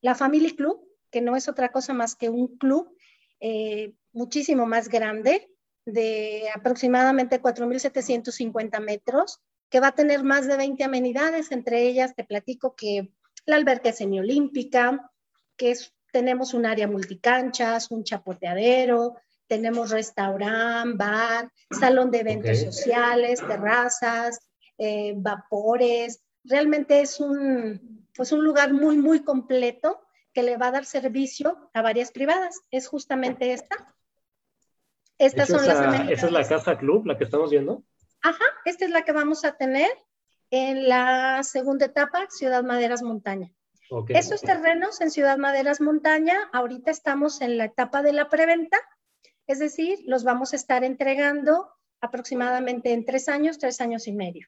la 0.00 0.14
Family 0.14 0.54
Club, 0.56 0.87
que 1.10 1.20
no 1.20 1.36
es 1.36 1.48
otra 1.48 1.70
cosa 1.70 1.92
más 1.92 2.14
que 2.14 2.28
un 2.28 2.58
club 2.58 2.94
eh, 3.40 3.94
muchísimo 4.12 4.66
más 4.66 4.88
grande, 4.88 5.48
de 5.84 6.50
aproximadamente 6.54 7.40
4.750 7.40 8.80
metros, 8.80 9.40
que 9.70 9.80
va 9.80 9.88
a 9.88 9.94
tener 9.94 10.22
más 10.22 10.46
de 10.46 10.56
20 10.56 10.84
amenidades, 10.84 11.50
entre 11.50 11.82
ellas 11.82 12.14
te 12.14 12.24
platico 12.24 12.74
que 12.74 13.12
la 13.46 13.56
alberca 13.56 13.92
semiolímpica, 13.92 15.10
que 15.56 15.70
es, 15.70 15.94
tenemos 16.12 16.52
un 16.52 16.66
área 16.66 16.86
multicanchas, 16.86 17.90
un 17.90 18.04
chapoteadero, 18.04 19.16
tenemos 19.46 19.90
restaurante, 19.90 20.96
bar, 20.96 21.50
salón 21.70 22.10
de 22.10 22.20
eventos 22.20 22.58
sociales, 22.58 23.40
terrazas, 23.46 24.38
eh, 24.76 25.14
vapores. 25.16 26.22
Realmente 26.44 27.00
es 27.00 27.18
un, 27.18 28.06
pues 28.14 28.30
un 28.32 28.44
lugar 28.44 28.74
muy, 28.74 28.98
muy 28.98 29.20
completo 29.24 30.00
que 30.32 30.42
le 30.42 30.56
va 30.56 30.68
a 30.68 30.72
dar 30.72 30.84
servicio 30.84 31.70
a 31.74 31.82
varias 31.82 32.10
privadas. 32.10 32.60
Es 32.70 32.88
justamente 32.88 33.52
esta. 33.52 33.94
Estas 35.18 35.48
son 35.48 35.66
las 35.66 36.10
¿Esa 36.10 36.26
es 36.26 36.32
la 36.32 36.46
casa 36.46 36.78
club, 36.78 37.06
la 37.06 37.18
que 37.18 37.24
estamos 37.24 37.50
viendo? 37.50 37.82
Ajá, 38.22 38.44
esta 38.64 38.84
es 38.84 38.90
la 38.90 39.02
que 39.02 39.12
vamos 39.12 39.44
a 39.44 39.56
tener 39.56 39.90
en 40.50 40.88
la 40.88 41.42
segunda 41.42 41.86
etapa, 41.86 42.26
Ciudad 42.30 42.62
Maderas 42.62 43.02
Montaña. 43.02 43.52
Estos 44.08 44.42
terrenos 44.42 45.00
en 45.00 45.10
Ciudad 45.10 45.38
Maderas 45.38 45.80
Montaña, 45.80 46.50
ahorita 46.52 46.90
estamos 46.90 47.40
en 47.40 47.56
la 47.56 47.64
etapa 47.64 48.02
de 48.02 48.12
la 48.12 48.28
preventa, 48.28 48.78
es 49.46 49.58
decir, 49.58 49.98
los 50.04 50.24
vamos 50.24 50.52
a 50.52 50.56
estar 50.56 50.84
entregando 50.84 51.70
aproximadamente 52.00 52.92
en 52.92 53.04
tres 53.04 53.28
años, 53.28 53.58
tres 53.58 53.80
años 53.80 54.06
y 54.06 54.12
medio. 54.12 54.46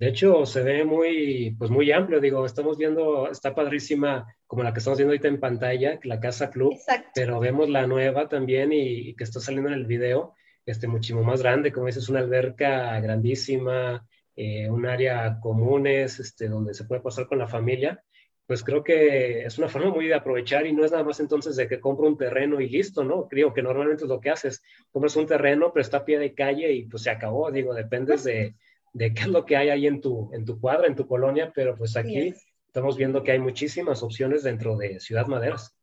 De 0.00 0.08
hecho, 0.08 0.46
se 0.46 0.62
ve 0.62 0.82
muy, 0.82 1.54
pues 1.58 1.70
muy 1.70 1.92
amplio, 1.92 2.20
digo, 2.20 2.46
estamos 2.46 2.78
viendo, 2.78 3.30
está 3.30 3.54
padrísima 3.54 4.34
como 4.46 4.62
la 4.62 4.72
que 4.72 4.78
estamos 4.78 4.98
viendo 4.98 5.12
ahorita 5.12 5.28
en 5.28 5.38
pantalla, 5.38 6.00
la 6.04 6.18
Casa 6.18 6.48
Club, 6.48 6.74
pero 7.14 7.38
vemos 7.38 7.68
la 7.68 7.86
nueva 7.86 8.26
también 8.26 8.72
y, 8.72 9.14
que 9.14 9.24
está 9.24 9.40
saliendo 9.40 9.68
en 9.68 9.74
el 9.74 9.84
video, 9.84 10.34
este, 10.64 10.88
muchísimo 10.88 11.22
más 11.22 11.42
grande, 11.42 11.70
como 11.70 11.84
dices, 11.84 12.08
una 12.08 12.20
alberca 12.20 12.98
grandísima, 12.98 14.08
eh, 14.36 14.70
un 14.70 14.86
área 14.86 15.38
comunes, 15.38 16.18
este, 16.18 16.48
donde 16.48 16.72
se 16.72 16.84
puede 16.84 17.02
pasar 17.02 17.26
con 17.26 17.36
la 17.36 17.46
familia, 17.46 18.02
pues 18.46 18.64
creo 18.64 18.82
que 18.82 19.44
es 19.44 19.58
una 19.58 19.68
forma 19.68 19.90
muy 19.90 20.06
de 20.06 20.14
aprovechar 20.14 20.66
y 20.66 20.72
no 20.72 20.82
es 20.82 20.92
nada 20.92 21.04
más 21.04 21.20
entonces 21.20 21.56
de 21.56 21.68
que 21.68 21.78
compro 21.78 22.08
un 22.08 22.16
terreno 22.16 22.58
y 22.62 22.70
listo, 22.70 23.04
¿no? 23.04 23.28
Creo 23.28 23.52
que 23.52 23.60
normalmente 23.60 24.04
es 24.04 24.08
lo 24.08 24.18
que 24.18 24.30
haces, 24.30 24.62
compras 24.90 25.14
un 25.16 25.26
terreno, 25.26 25.70
pero 25.74 25.82
está 25.82 25.98
a 25.98 26.04
pie 26.06 26.18
de 26.18 26.32
calle 26.32 26.72
y 26.72 26.86
pues 26.86 27.02
se 27.02 27.10
acabó, 27.10 27.50
digo, 27.50 27.74
dependes 27.74 28.24
de 28.24 28.54
de 28.92 29.14
qué 29.14 29.22
es 29.22 29.28
lo 29.28 29.44
que 29.44 29.56
hay 29.56 29.68
ahí 29.68 29.86
en 29.86 30.00
tu, 30.00 30.30
en 30.32 30.44
tu 30.44 30.60
cuadra, 30.60 30.86
en 30.86 30.96
tu 30.96 31.06
colonia, 31.06 31.52
pero 31.54 31.76
pues 31.76 31.96
aquí 31.96 32.34
estamos 32.66 32.96
viendo 32.96 33.22
que 33.22 33.32
hay 33.32 33.38
muchísimas 33.38 34.02
opciones 34.02 34.42
dentro 34.42 34.76
de 34.76 35.00
Ciudad 35.00 35.26
Maderas. 35.26 35.74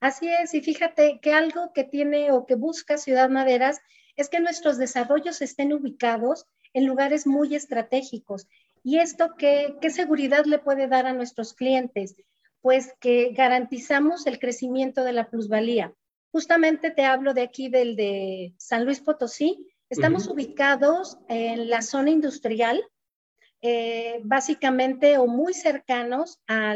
Así 0.00 0.28
es, 0.28 0.54
y 0.54 0.60
fíjate 0.60 1.18
que 1.20 1.32
algo 1.32 1.72
que 1.72 1.84
tiene 1.84 2.30
o 2.30 2.46
que 2.46 2.54
busca 2.54 2.98
Ciudad 2.98 3.28
Maderas 3.28 3.80
es 4.16 4.28
que 4.28 4.40
nuestros 4.40 4.78
desarrollos 4.78 5.42
estén 5.42 5.72
ubicados 5.72 6.46
en 6.72 6.86
lugares 6.86 7.26
muy 7.26 7.54
estratégicos. 7.54 8.46
¿Y 8.84 8.98
esto 8.98 9.34
qué, 9.36 9.76
qué 9.80 9.90
seguridad 9.90 10.44
le 10.44 10.58
puede 10.58 10.86
dar 10.86 11.06
a 11.06 11.12
nuestros 11.12 11.52
clientes? 11.52 12.16
Pues 12.60 12.94
que 13.00 13.32
garantizamos 13.32 14.26
el 14.26 14.38
crecimiento 14.38 15.04
de 15.04 15.12
la 15.12 15.28
plusvalía. 15.28 15.94
Justamente 16.30 16.90
te 16.90 17.04
hablo 17.04 17.34
de 17.34 17.42
aquí 17.42 17.68
del 17.68 17.96
de 17.96 18.54
San 18.58 18.84
Luis 18.84 19.00
Potosí, 19.00 19.66
Estamos 19.90 20.26
ubicados 20.28 21.16
en 21.28 21.70
la 21.70 21.80
zona 21.80 22.10
industrial, 22.10 22.84
eh, 23.62 24.20
básicamente 24.22 25.16
o 25.16 25.26
muy 25.26 25.54
cercanos 25.54 26.40
a 26.46 26.74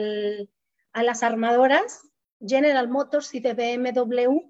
las 1.02 1.22
armadoras 1.22 2.00
General 2.40 2.88
Motors 2.88 3.34
y 3.34 3.40
de 3.40 3.52
BMW. 3.52 4.40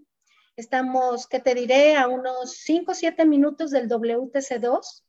Estamos, 0.54 1.26
¿qué 1.26 1.40
te 1.40 1.57
diré? 1.57 1.97
A 1.97 2.07
unos 2.07 2.52
5 2.59 2.92
o 2.92 2.95
7 2.95 3.26
minutos 3.26 3.73
del 3.73 3.88
WTC2. 3.88 5.02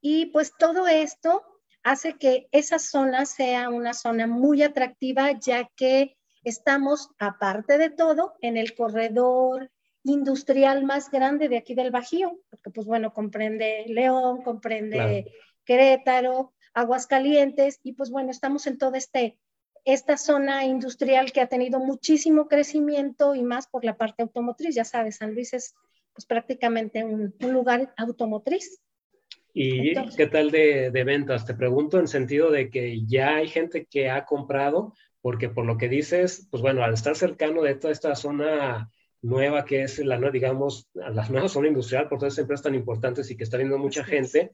Y 0.00 0.26
pues 0.26 0.52
todo 0.56 0.86
esto 0.86 1.42
hace 1.82 2.16
que 2.16 2.48
esa 2.52 2.78
zona 2.78 3.26
sea 3.26 3.70
una 3.70 3.92
zona 3.92 4.28
muy 4.28 4.62
atractiva, 4.62 5.32
ya 5.32 5.68
que 5.74 6.16
estamos, 6.44 7.10
aparte 7.18 7.76
de 7.76 7.90
todo, 7.90 8.34
en 8.40 8.56
el 8.56 8.76
corredor 8.76 9.68
industrial 10.04 10.84
más 10.84 11.10
grande 11.10 11.48
de 11.48 11.58
aquí 11.58 11.74
del 11.74 11.90
Bajío, 11.90 12.40
porque 12.50 12.70
pues 12.70 12.86
bueno, 12.86 13.12
comprende 13.12 13.84
León, 13.86 14.42
comprende 14.42 15.32
Querétaro, 15.64 16.52
Aguascalientes, 16.74 17.80
y 17.82 17.92
pues 17.92 18.10
bueno, 18.10 18.30
estamos 18.30 18.66
en 18.66 18.78
toda 18.78 18.98
este, 18.98 19.38
esta 19.84 20.16
zona 20.16 20.64
industrial 20.64 21.32
que 21.32 21.40
ha 21.40 21.46
tenido 21.46 21.78
muchísimo 21.78 22.48
crecimiento 22.48 23.34
y 23.34 23.42
más 23.42 23.68
por 23.68 23.84
la 23.84 23.96
parte 23.96 24.22
automotriz. 24.22 24.74
Ya 24.74 24.84
sabes, 24.84 25.16
San 25.16 25.34
Luis 25.34 25.52
es 25.52 25.74
pues 26.12 26.26
prácticamente 26.26 27.04
un, 27.04 27.34
lugar 27.40 27.92
automotriz. 27.96 28.80
¿Y 29.54 29.94
qué 30.16 30.26
tal 30.26 30.50
de, 30.50 30.90
de, 30.90 31.04
ventas? 31.04 31.46
Te 31.46 31.54
pregunto 31.54 31.98
en 31.98 32.08
sentido 32.08 32.50
de 32.50 32.70
que 32.70 33.04
ya 33.06 33.36
hay 33.36 33.48
gente 33.48 33.86
que 33.86 34.10
ha 34.10 34.24
comprado, 34.24 34.94
porque 35.20 35.48
por 35.50 35.66
lo 35.66 35.76
que 35.76 35.88
dices, 35.88 36.48
pues 36.50 36.62
bueno, 36.62 36.82
al 36.82 36.94
estar 36.94 37.16
cercano 37.16 37.62
de 37.62 37.74
toda 37.74 37.92
esta 37.92 38.14
zona 38.14 38.90
nueva 39.22 39.64
que 39.64 39.84
es 39.84 39.98
la, 40.00 40.18
digamos, 40.30 40.88
la 40.94 41.26
nueva 41.28 41.48
zona 41.48 41.68
industrial 41.68 42.08
por 42.08 42.18
todas 42.18 42.34
esas 42.34 42.42
empresas 42.42 42.64
tan 42.64 42.74
importantes 42.74 43.30
y 43.30 43.36
que 43.36 43.44
está 43.44 43.56
viendo 43.56 43.78
mucha 43.78 44.04
gente, 44.04 44.50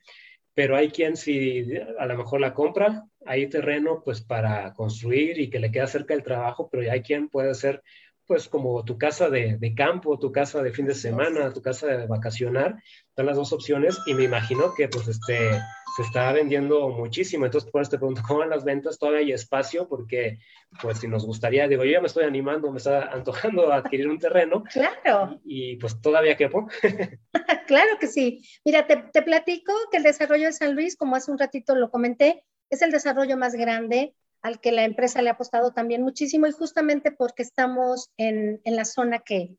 pero 0.54 0.76
hay 0.76 0.90
quien 0.90 1.16
si 1.16 1.66
a 1.98 2.06
lo 2.06 2.16
mejor 2.16 2.40
la 2.40 2.54
compra, 2.54 3.04
hay 3.24 3.48
terreno 3.48 4.02
pues 4.04 4.20
para 4.20 4.72
construir 4.74 5.40
y 5.40 5.50
que 5.50 5.60
le 5.60 5.70
queda 5.70 5.86
cerca 5.86 6.14
el 6.14 6.22
trabajo, 6.22 6.68
pero 6.70 6.90
hay 6.90 7.02
quien 7.02 7.28
puede 7.28 7.54
ser 7.54 7.82
pues 8.28 8.46
como 8.46 8.84
tu 8.84 8.98
casa 8.98 9.30
de, 9.30 9.56
de, 9.56 9.74
campo, 9.74 10.18
tu 10.18 10.30
casa 10.30 10.62
de 10.62 10.70
fin 10.70 10.86
de 10.86 10.94
semana, 10.94 11.50
tu 11.52 11.62
casa 11.62 11.86
de 11.86 12.06
vacacionar, 12.06 12.76
están 13.08 13.24
las 13.24 13.36
dos 13.36 13.54
opciones 13.54 13.98
y 14.06 14.12
me 14.12 14.24
imagino 14.24 14.74
que 14.74 14.86
pues 14.86 15.08
este 15.08 15.50
se 15.96 16.02
está 16.02 16.30
vendiendo 16.32 16.90
muchísimo, 16.90 17.46
entonces 17.46 17.70
por 17.70 17.80
eso 17.80 17.92
te 17.92 17.96
pregunto 17.96 18.22
cómo 18.24 18.40
van 18.40 18.50
las 18.50 18.64
ventas, 18.64 18.98
todavía 18.98 19.20
hay 19.20 19.32
espacio 19.32 19.88
porque 19.88 20.38
pues 20.82 20.98
si 20.98 21.08
nos 21.08 21.24
gustaría, 21.24 21.66
digo, 21.66 21.84
yo 21.84 21.92
ya 21.92 22.00
me 22.02 22.06
estoy 22.06 22.24
animando, 22.24 22.70
me 22.70 22.76
está 22.76 23.10
antojando 23.10 23.72
a 23.72 23.76
adquirir 23.78 24.08
un 24.08 24.18
terreno. 24.18 24.62
Claro. 24.70 25.40
Y, 25.44 25.76
pues 25.76 26.00
todavía 26.00 26.36
quepo. 26.36 26.68
claro 27.66 27.98
que 27.98 28.06
sí. 28.06 28.42
Mira, 28.64 28.86
te, 28.86 28.98
te 29.10 29.22
platico 29.22 29.72
que 29.90 29.96
el 29.96 30.02
desarrollo 30.02 30.46
de 30.46 30.52
San 30.52 30.74
Luis, 30.74 30.96
como 30.96 31.16
hace 31.16 31.30
un 31.30 31.38
ratito 31.38 31.74
lo 31.74 31.90
comenté, 31.90 32.44
es 32.68 32.82
el 32.82 32.90
desarrollo 32.90 33.38
más 33.38 33.54
grande 33.54 34.14
al 34.42 34.60
que 34.60 34.72
la 34.72 34.84
empresa 34.84 35.22
le 35.22 35.30
ha 35.30 35.34
apostado 35.34 35.72
también 35.72 36.02
muchísimo 36.02 36.46
y 36.46 36.52
justamente 36.52 37.12
porque 37.12 37.42
estamos 37.42 38.10
en, 38.16 38.60
en 38.64 38.76
la 38.76 38.84
zona 38.84 39.18
que, 39.20 39.56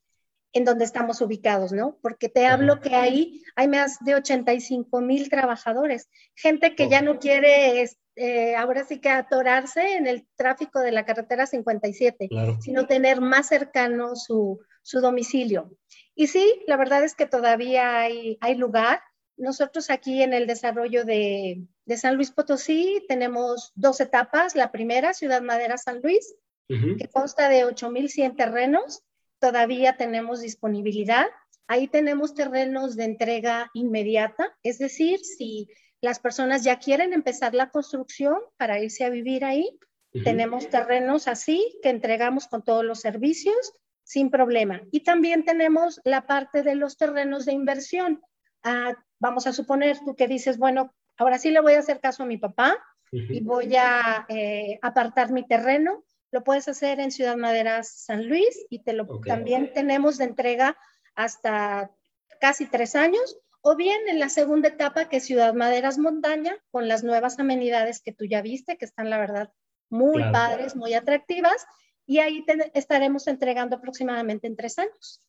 en 0.54 0.66
donde 0.66 0.86
estamos 0.86 1.22
ubicados, 1.22 1.72
¿no? 1.72 1.98
Porque 2.02 2.30
te 2.30 2.48
hablo 2.48 2.80
que 2.80 2.96
ahí 2.96 3.44
hay 3.56 3.68
más 3.68 4.00
de 4.04 4.16
85 4.16 5.02
mil 5.02 5.30
trabajadores, 5.30 6.10
gente 6.36 6.76
que 6.76 6.90
ya 6.90 7.02
no 7.02 7.20
quiere, 7.20 7.88
eh, 8.16 8.56
ahora 8.56 8.84
sí 8.84 9.00
que 9.00 9.10
atorarse 9.10 9.98
en 9.98 10.08
el 10.08 10.28
tráfico 10.36 10.80
de 10.80 10.92
la 10.92 11.06
carretera 11.06 11.46
57, 11.46 12.30
sino 12.60 12.88
tener 12.88 13.22
más 13.22 13.48
cercano 13.48 14.16
su, 14.16 14.60
su, 14.82 15.02
domicilio. 15.02 15.72
Y 16.16 16.28
sí, 16.28 16.64
la 16.68 16.78
verdad 16.78 17.04
es 17.04 17.16
que 17.16 17.28
todavía 17.28 18.00
hay, 18.00 18.38
hay 18.42 18.56
lugar. 18.56 19.02
Nosotros 19.40 19.90
aquí 19.90 20.22
en 20.22 20.34
el 20.34 20.46
desarrollo 20.46 21.06
de, 21.06 21.64
de 21.86 21.98
San 21.98 22.16
Luis 22.16 22.30
Potosí 22.32 23.04
tenemos 23.08 23.72
dos 23.74 24.02
etapas. 24.02 24.56
La 24.56 24.72
primera, 24.72 25.14
Ciudad 25.14 25.42
Madera 25.42 25.78
San 25.78 26.02
Luis, 26.02 26.36
que 26.68 27.10
consta 27.12 27.50
de 27.50 27.66
8.100 27.66 28.36
terrenos. 28.36 29.02
Todavía 29.40 29.98
tenemos 29.98 30.42
disponibilidad. 30.42 31.26
Ahí 31.68 31.88
tenemos 31.88 32.34
terrenos 32.36 32.96
de 32.96 33.06
entrega 33.06 33.72
inmediata, 33.74 34.56
es 34.64 34.78
decir, 34.78 35.20
si 35.20 35.68
las 36.02 36.20
personas 36.20 36.64
ya 36.64 36.80
quieren 36.80 37.14
empezar 37.14 37.54
la 37.54 37.70
construcción 37.70 38.40
para 38.58 38.80
irse 38.80 39.06
a 39.06 39.10
vivir 39.10 39.46
ahí, 39.46 39.80
tenemos 40.24 40.70
terrenos 40.70 41.28
así 41.28 41.80
que 41.84 41.90
entregamos 41.90 42.48
con 42.48 42.64
todos 42.64 42.84
los 42.84 43.00
servicios 43.00 43.74
sin 44.04 44.32
problema. 44.32 44.82
Y 44.92 45.02
también 45.02 45.46
tenemos 45.46 46.02
la 46.04 46.26
parte 46.26 46.64
de 46.64 46.74
los 46.74 46.98
terrenos 46.98 47.46
de 47.46 47.54
inversión. 47.54 48.22
Ah, 48.64 48.96
vamos 49.20 49.48
a 49.48 49.54
suponer 49.54 50.00
tú 50.00 50.16
que 50.16 50.28
dices, 50.28 50.58
bueno, 50.58 50.94
ahora 51.18 51.38
sí 51.38 51.52
le 51.52 51.62
voy 51.62 51.74
a 51.74 51.80
hacer 51.80 52.00
caso 52.00 52.24
a 52.24 52.26
mi 52.26 52.38
papá 52.38 52.78
y 53.12 53.42
voy 53.42 53.76
a 53.76 54.26
eh, 54.30 54.80
apartar 54.82 55.32
mi 55.32 55.46
terreno. 55.46 56.04
Lo 56.32 56.44
puedes 56.44 56.68
hacer 56.68 57.00
en 57.00 57.12
Ciudad 57.12 57.38
Madera 57.38 57.84
San 57.84 58.28
Luis 58.28 58.66
y 58.70 58.84
te 58.84 58.94
lo, 58.94 59.20
también 59.22 59.74
tenemos 59.74 60.18
de 60.18 60.26
entrega 60.26 60.78
hasta 61.16 61.92
casi 62.40 62.66
tres 62.68 62.96
años, 62.96 63.38
o 63.62 63.76
bien 63.76 64.00
en 64.08 64.20
la 64.20 64.30
segunda 64.30 64.70
etapa 64.70 65.10
que 65.10 65.18
es 65.18 65.26
Ciudad 65.26 65.54
Maderas 65.54 65.98
Montaña, 65.98 66.56
con 66.72 66.88
las 66.88 67.04
nuevas 67.04 67.40
amenidades 67.40 68.02
que 68.02 68.14
tú 68.14 68.26
ya 68.26 68.42
viste, 68.42 68.78
que 68.78 68.86
están 68.86 69.10
la 69.10 69.18
verdad 69.18 69.52
muy 69.90 70.22
padres, 70.32 70.76
muy 70.76 70.94
atractivas, 70.94 71.66
y 72.06 72.20
ahí 72.20 72.46
estaremos 72.74 73.28
entregando 73.28 73.76
aproximadamente 73.76 74.48
en 74.48 74.56
tres 74.56 74.80
años. 74.80 75.22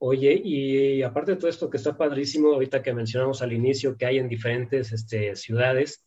Oye, 0.00 0.40
y 0.44 1.02
aparte 1.02 1.32
de 1.32 1.38
todo 1.38 1.50
esto 1.50 1.68
que 1.68 1.76
está 1.76 1.96
padrísimo, 1.96 2.52
ahorita 2.52 2.82
que 2.82 2.94
mencionamos 2.94 3.42
al 3.42 3.52
inicio 3.52 3.96
que 3.96 4.06
hay 4.06 4.18
en 4.18 4.28
diferentes 4.28 4.92
este, 4.92 5.34
ciudades, 5.34 6.06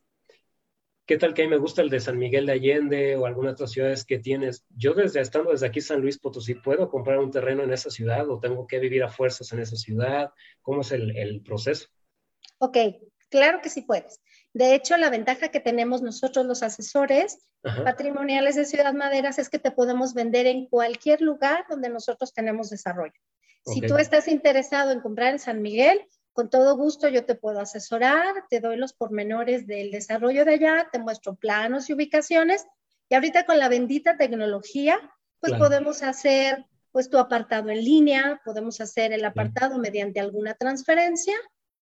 ¿qué 1.05 1.17
tal 1.17 1.33
que 1.33 1.41
a 1.41 1.45
mí 1.45 1.51
me 1.51 1.57
gusta 1.57 1.81
el 1.81 1.89
de 1.89 2.00
San 2.00 2.17
Miguel 2.17 2.45
de 2.45 2.53
Allende 2.53 3.17
o 3.17 3.25
algunas 3.25 3.53
otras 3.53 3.71
ciudades 3.71 4.05
que 4.05 4.17
tienes? 4.17 4.65
Yo 4.69 4.93
desde 4.93 5.19
estando 5.19 5.51
desde 5.51 5.67
aquí 5.67 5.81
San 5.81 6.00
Luis 6.00 6.17
Potosí, 6.17 6.55
¿puedo 6.55 6.89
comprar 6.89 7.19
un 7.19 7.31
terreno 7.31 7.63
en 7.63 7.74
esa 7.74 7.89
ciudad 7.89 8.29
o 8.29 8.39
tengo 8.39 8.65
que 8.65 8.79
vivir 8.79 9.03
a 9.03 9.10
fuerzas 9.10 9.51
en 9.51 9.60
esa 9.60 9.75
ciudad? 9.75 10.31
¿Cómo 10.62 10.81
es 10.81 10.93
el, 10.93 11.41
proceso? 11.43 11.89
Ok, 12.60 12.77
claro 13.29 13.60
que 13.62 13.69
sí 13.69 13.81
puedes. 13.81 14.21
De 14.53 14.74
hecho, 14.74 14.95
la 14.95 15.10
ventaja 15.10 15.50
que 15.50 15.60
tenemos 15.60 16.01
nosotros 16.01 16.45
los 16.45 16.63
asesores 16.63 17.45
patrimoniales 17.62 18.55
de 18.55 18.63
Ciudad 18.63 18.93
Maderas 18.93 19.38
es 19.38 19.50
que 19.50 19.60
te 19.60 19.71
podemos 19.71 20.13
vender 20.13 20.48
en 20.48 20.67
cualquier 20.67 21.19
lugar 21.21 21.65
donde 21.69 21.89
nosotros 21.89 22.33
tenemos 22.33 22.69
desarrollo. 22.69 23.19
Si 23.65 23.82
tú 23.82 23.98
estás 23.98 24.27
interesado 24.27 24.91
en 24.91 25.01
comprar 25.01 25.34
en 25.34 25.39
San 25.39 25.62
Miguel, 25.62 26.08
con 26.34 26.50
todo 26.50 26.77
gusto 26.77 27.10
yo 27.10 27.25
te 27.25 27.36
puedo 27.36 27.60
asesorar, 27.60 28.46
te 28.50 28.60
doy 28.60 28.77
los 28.77 28.94
pormenores 28.94 29.68
del 29.68 29.91
desarrollo 29.91 30.46
de 30.46 30.53
allá, 30.53 30.89
te 30.91 31.00
muestro 31.00 31.36
planos 31.36 31.89
y 31.89 31.94
ubicaciones. 31.94 32.65
Y 33.10 33.15
ahorita 33.15 33.46
con 33.46 33.60
la 33.60 33.70
bendita 33.70 34.18
tecnología, 34.18 34.98
pues 35.39 35.53
podemos 35.53 36.01
hacer 36.03 36.65
pues 36.91 37.10
tu 37.10 37.18
apartado 37.18 37.70
en 37.70 37.84
línea, 37.84 38.41
podemos 38.46 38.82
hacer 38.82 39.13
el 39.13 39.25
apartado 39.25 39.77
mediante 39.77 40.20
alguna 40.20 40.53
transferencia 40.53 41.36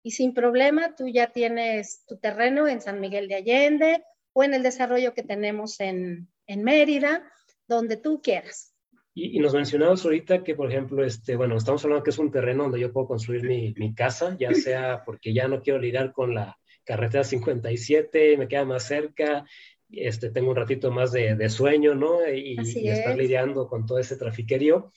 y 0.03 0.11
sin 0.11 0.33
problema 0.33 0.95
tú 0.95 1.07
ya 1.07 1.31
tienes 1.31 2.05
tu 2.05 2.17
terreno 2.17 2.67
en 2.67 2.81
San 2.81 2.99
Miguel 2.99 3.27
de 3.27 3.35
Allende 3.35 4.03
o 4.33 4.43
en 4.43 4.53
el 4.53 4.63
desarrollo 4.63 5.13
que 5.13 5.23
tenemos 5.23 5.79
en, 5.79 6.29
en 6.45 6.63
Mérida, 6.63 7.23
donde 7.67 7.97
tú 7.97 8.21
quieras. 8.21 8.73
Y, 9.19 9.39
nos 9.39 9.55
mencionabas 9.55 10.05
ahorita 10.05 10.43
que, 10.43 10.53
por 10.53 10.71
ejemplo, 10.71 11.03
este, 11.03 11.35
bueno, 11.35 11.57
estamos 11.57 11.83
hablando 11.83 12.03
que 12.03 12.11
es 12.11 12.19
un 12.19 12.29
terreno 12.29 12.63
donde 12.63 12.79
yo 12.79 12.93
puedo 12.93 13.07
construir 13.07 13.41
mi, 13.47 13.73
mi, 13.75 13.95
casa, 13.95 14.37
ya 14.39 14.53
sea 14.53 15.01
porque 15.03 15.33
ya 15.33 15.47
no 15.47 15.63
quiero 15.63 15.79
lidiar 15.79 16.11
con 16.11 16.35
la 16.35 16.59
carretera 16.83 17.23
57, 17.23 18.37
me 18.37 18.47
queda 18.47 18.63
más 18.63 18.83
cerca, 18.83 19.43
este, 19.89 20.29
tengo 20.29 20.51
un 20.51 20.55
ratito 20.55 20.91
más 20.91 21.11
de, 21.11 21.49
sueño, 21.49 21.95
¿no? 21.95 22.29
Y, 22.31 22.57
y 22.59 22.89
estar 22.89 23.17
lidiando 23.17 23.67
con 23.67 23.87
todo 23.87 23.97
ese 23.97 24.17
trafiquerío. 24.17 24.91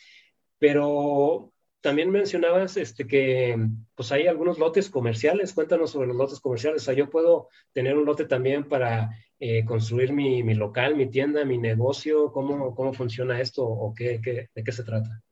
Pero 0.59 1.55
también 1.81 2.11
mencionabas 2.11 2.77
este, 2.77 3.07
que 3.07 3.57
pues 3.95 4.13
hay 4.13 4.27
algunos 4.27 4.59
lotes 4.59 4.91
comerciales. 4.91 5.53
Cuéntanos 5.53 5.91
sobre 5.91 6.09
los 6.09 6.17
lotes 6.17 6.41
comerciales. 6.41 6.83
O 6.83 6.85
sea, 6.85 6.95
yo 6.95 7.09
puedo 7.11 7.49
tener 7.73 7.97
un 7.97 8.05
lote 8.05 8.25
también 8.27 8.69
para 8.69 9.11
eh, 9.39 9.65
construir 9.65 10.13
mi, 10.13 10.43
mi, 10.43 10.55
local, 10.55 10.97
mi 10.97 11.11
tienda, 11.11 11.45
mi 11.45 11.59
negocio. 11.59 12.33
¿Cómo, 12.33 12.75
cómo 12.75 12.93
funciona 12.93 13.41
esto 13.41 13.65
o 13.65 13.95
qué, 13.95 14.21
qué, 14.23 14.49
de 14.55 14.65
qué 14.65 14.73
se 14.73 14.85
trata? 14.85 15.23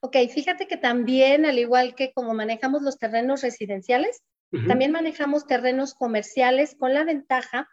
Ok, 0.00 0.16
fíjate 0.32 0.68
que 0.68 0.76
también, 0.76 1.46
al 1.46 1.58
igual 1.58 1.94
que 1.94 2.12
como 2.12 2.34
manejamos 2.34 2.82
los 2.82 2.98
terrenos 2.98 3.42
residenciales, 3.42 4.22
también 4.68 4.92
manejamos 4.92 5.46
terrenos 5.46 5.94
comerciales 5.94 6.76
con 6.78 6.94
la 6.94 7.04
ventaja 7.04 7.68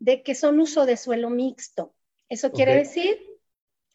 de 0.00 0.22
que 0.22 0.34
son 0.34 0.58
uso 0.58 0.84
de 0.84 0.96
suelo 0.96 1.30
mixto. 1.30 1.94
Eso 2.28 2.50
quiere 2.50 2.74
decir 2.74 3.16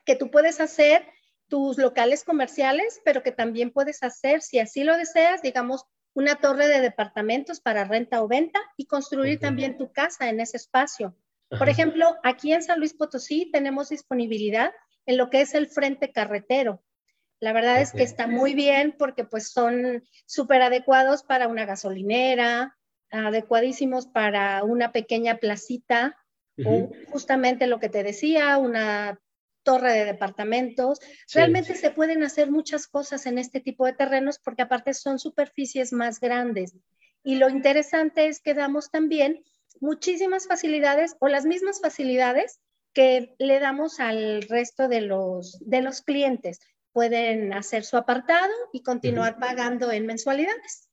que 0.06 0.16
tú 0.16 0.32
puedes 0.32 0.60
hacer 0.62 1.06
tus 1.52 1.78
locales 1.78 2.24
comerciales, 2.24 3.02
pero 3.04 3.24
que 3.24 3.34
también 3.34 3.72
puedes 3.72 4.04
hacer, 4.04 4.42
si 4.42 4.58
así 4.58 4.86
lo 4.86 4.96
deseas, 4.96 5.42
digamos, 5.42 5.84
una 6.14 6.38
torre 6.38 6.70
de 6.70 6.80
departamentos 6.80 7.60
para 7.60 7.84
renta 7.84 8.24
o 8.24 8.30
venta 8.30 8.62
y 8.78 8.86
construir 8.86 9.38
también 9.38 9.78
tu 9.78 9.92
casa 9.92 10.30
en 10.30 10.40
ese 10.40 10.56
espacio. 10.56 11.14
Por 11.50 11.68
ejemplo, 11.68 12.16
aquí 12.24 12.54
en 12.54 12.64
San 12.64 12.80
Luis 12.80 12.94
Potosí 12.94 13.52
tenemos 13.52 13.90
disponibilidad 13.90 14.72
en 15.06 15.18
lo 15.18 15.30
que 15.30 15.42
es 15.42 15.54
el 15.54 15.68
frente 15.68 16.14
carretero. 16.14 16.82
La 17.42 17.52
verdad 17.52 17.82
es 17.82 17.92
que 17.92 18.04
está 18.04 18.28
muy 18.28 18.54
bien 18.54 18.96
porque 18.98 19.26
pues 19.26 19.52
son 19.52 20.04
súper 20.26 20.62
adecuados 20.62 21.24
para 21.24 21.50
una 21.50 21.66
gasolinera, 21.66 22.78
adecuadísimos 23.10 24.08
para 24.08 24.64
una 24.64 24.94
pequeña 24.94 25.36
placita 25.36 26.16
o 26.66 26.92
justamente 27.10 27.68
lo 27.68 27.82
que 27.82 27.90
te 27.90 28.04
decía, 28.04 28.58
una 28.58 29.20
torre 29.64 29.94
de 29.94 30.06
departamentos. 30.06 31.00
Realmente 31.34 31.76
se 31.76 31.92
pueden 31.92 32.24
hacer 32.24 32.52
muchas 32.52 32.88
cosas 32.88 33.26
en 33.26 33.38
este 33.38 33.60
tipo 33.60 33.86
de 33.86 33.94
terrenos 33.94 34.40
porque 34.40 34.64
aparte 34.64 34.94
son 34.94 35.20
superficies 35.20 35.94
más 35.94 36.20
grandes. 36.20 36.76
Y 37.24 37.36
lo 37.36 37.50
interesante 37.50 38.28
es 38.28 38.40
que 38.40 38.54
damos 38.54 38.90
también 38.90 39.44
muchísimas 39.80 40.48
facilidades 40.48 41.16
o 41.20 41.28
las 41.28 41.46
mismas 41.46 41.82
facilidades 41.82 42.60
que 42.94 43.36
le 43.40 43.60
damos 43.60 44.00
al 44.00 44.42
resto 44.44 44.88
de 44.88 45.02
los, 45.02 45.58
de 45.62 45.82
los 45.82 46.02
clientes. 46.02 46.60
Pueden 46.92 47.54
hacer 47.54 47.84
su 47.86 47.96
apartado 47.98 48.52
y 48.74 48.84
continuar 48.84 49.40
pagando 49.40 49.92
en 49.92 50.06
mensualidades. 50.06 50.91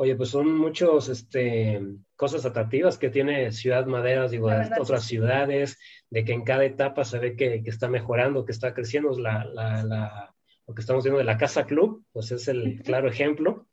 Oye, 0.00 0.14
pues 0.14 0.28
son 0.28 0.56
muchos 0.56 1.08
este, 1.08 1.80
cosas 2.14 2.46
atractivas 2.46 2.98
que 2.98 3.10
tiene 3.10 3.50
Ciudad 3.50 3.84
Madera, 3.86 4.28
digo, 4.28 4.48
otras 4.78 5.04
ciudades, 5.04 5.76
de 6.08 6.24
que 6.24 6.32
en 6.32 6.44
cada 6.44 6.64
etapa 6.64 7.04
se 7.04 7.18
ve 7.18 7.34
que, 7.34 7.64
que 7.64 7.70
está 7.70 7.88
mejorando, 7.88 8.44
que 8.44 8.52
está 8.52 8.74
creciendo. 8.74 9.10
La, 9.18 9.44
la, 9.44 9.82
la, 9.82 10.34
lo 10.68 10.72
que 10.72 10.82
estamos 10.82 11.02
viendo 11.02 11.18
de 11.18 11.24
la 11.24 11.36
Casa 11.36 11.66
Club, 11.66 12.04
pues 12.12 12.30
es 12.30 12.46
el 12.46 12.80
claro 12.84 13.08
ejemplo. 13.08 13.66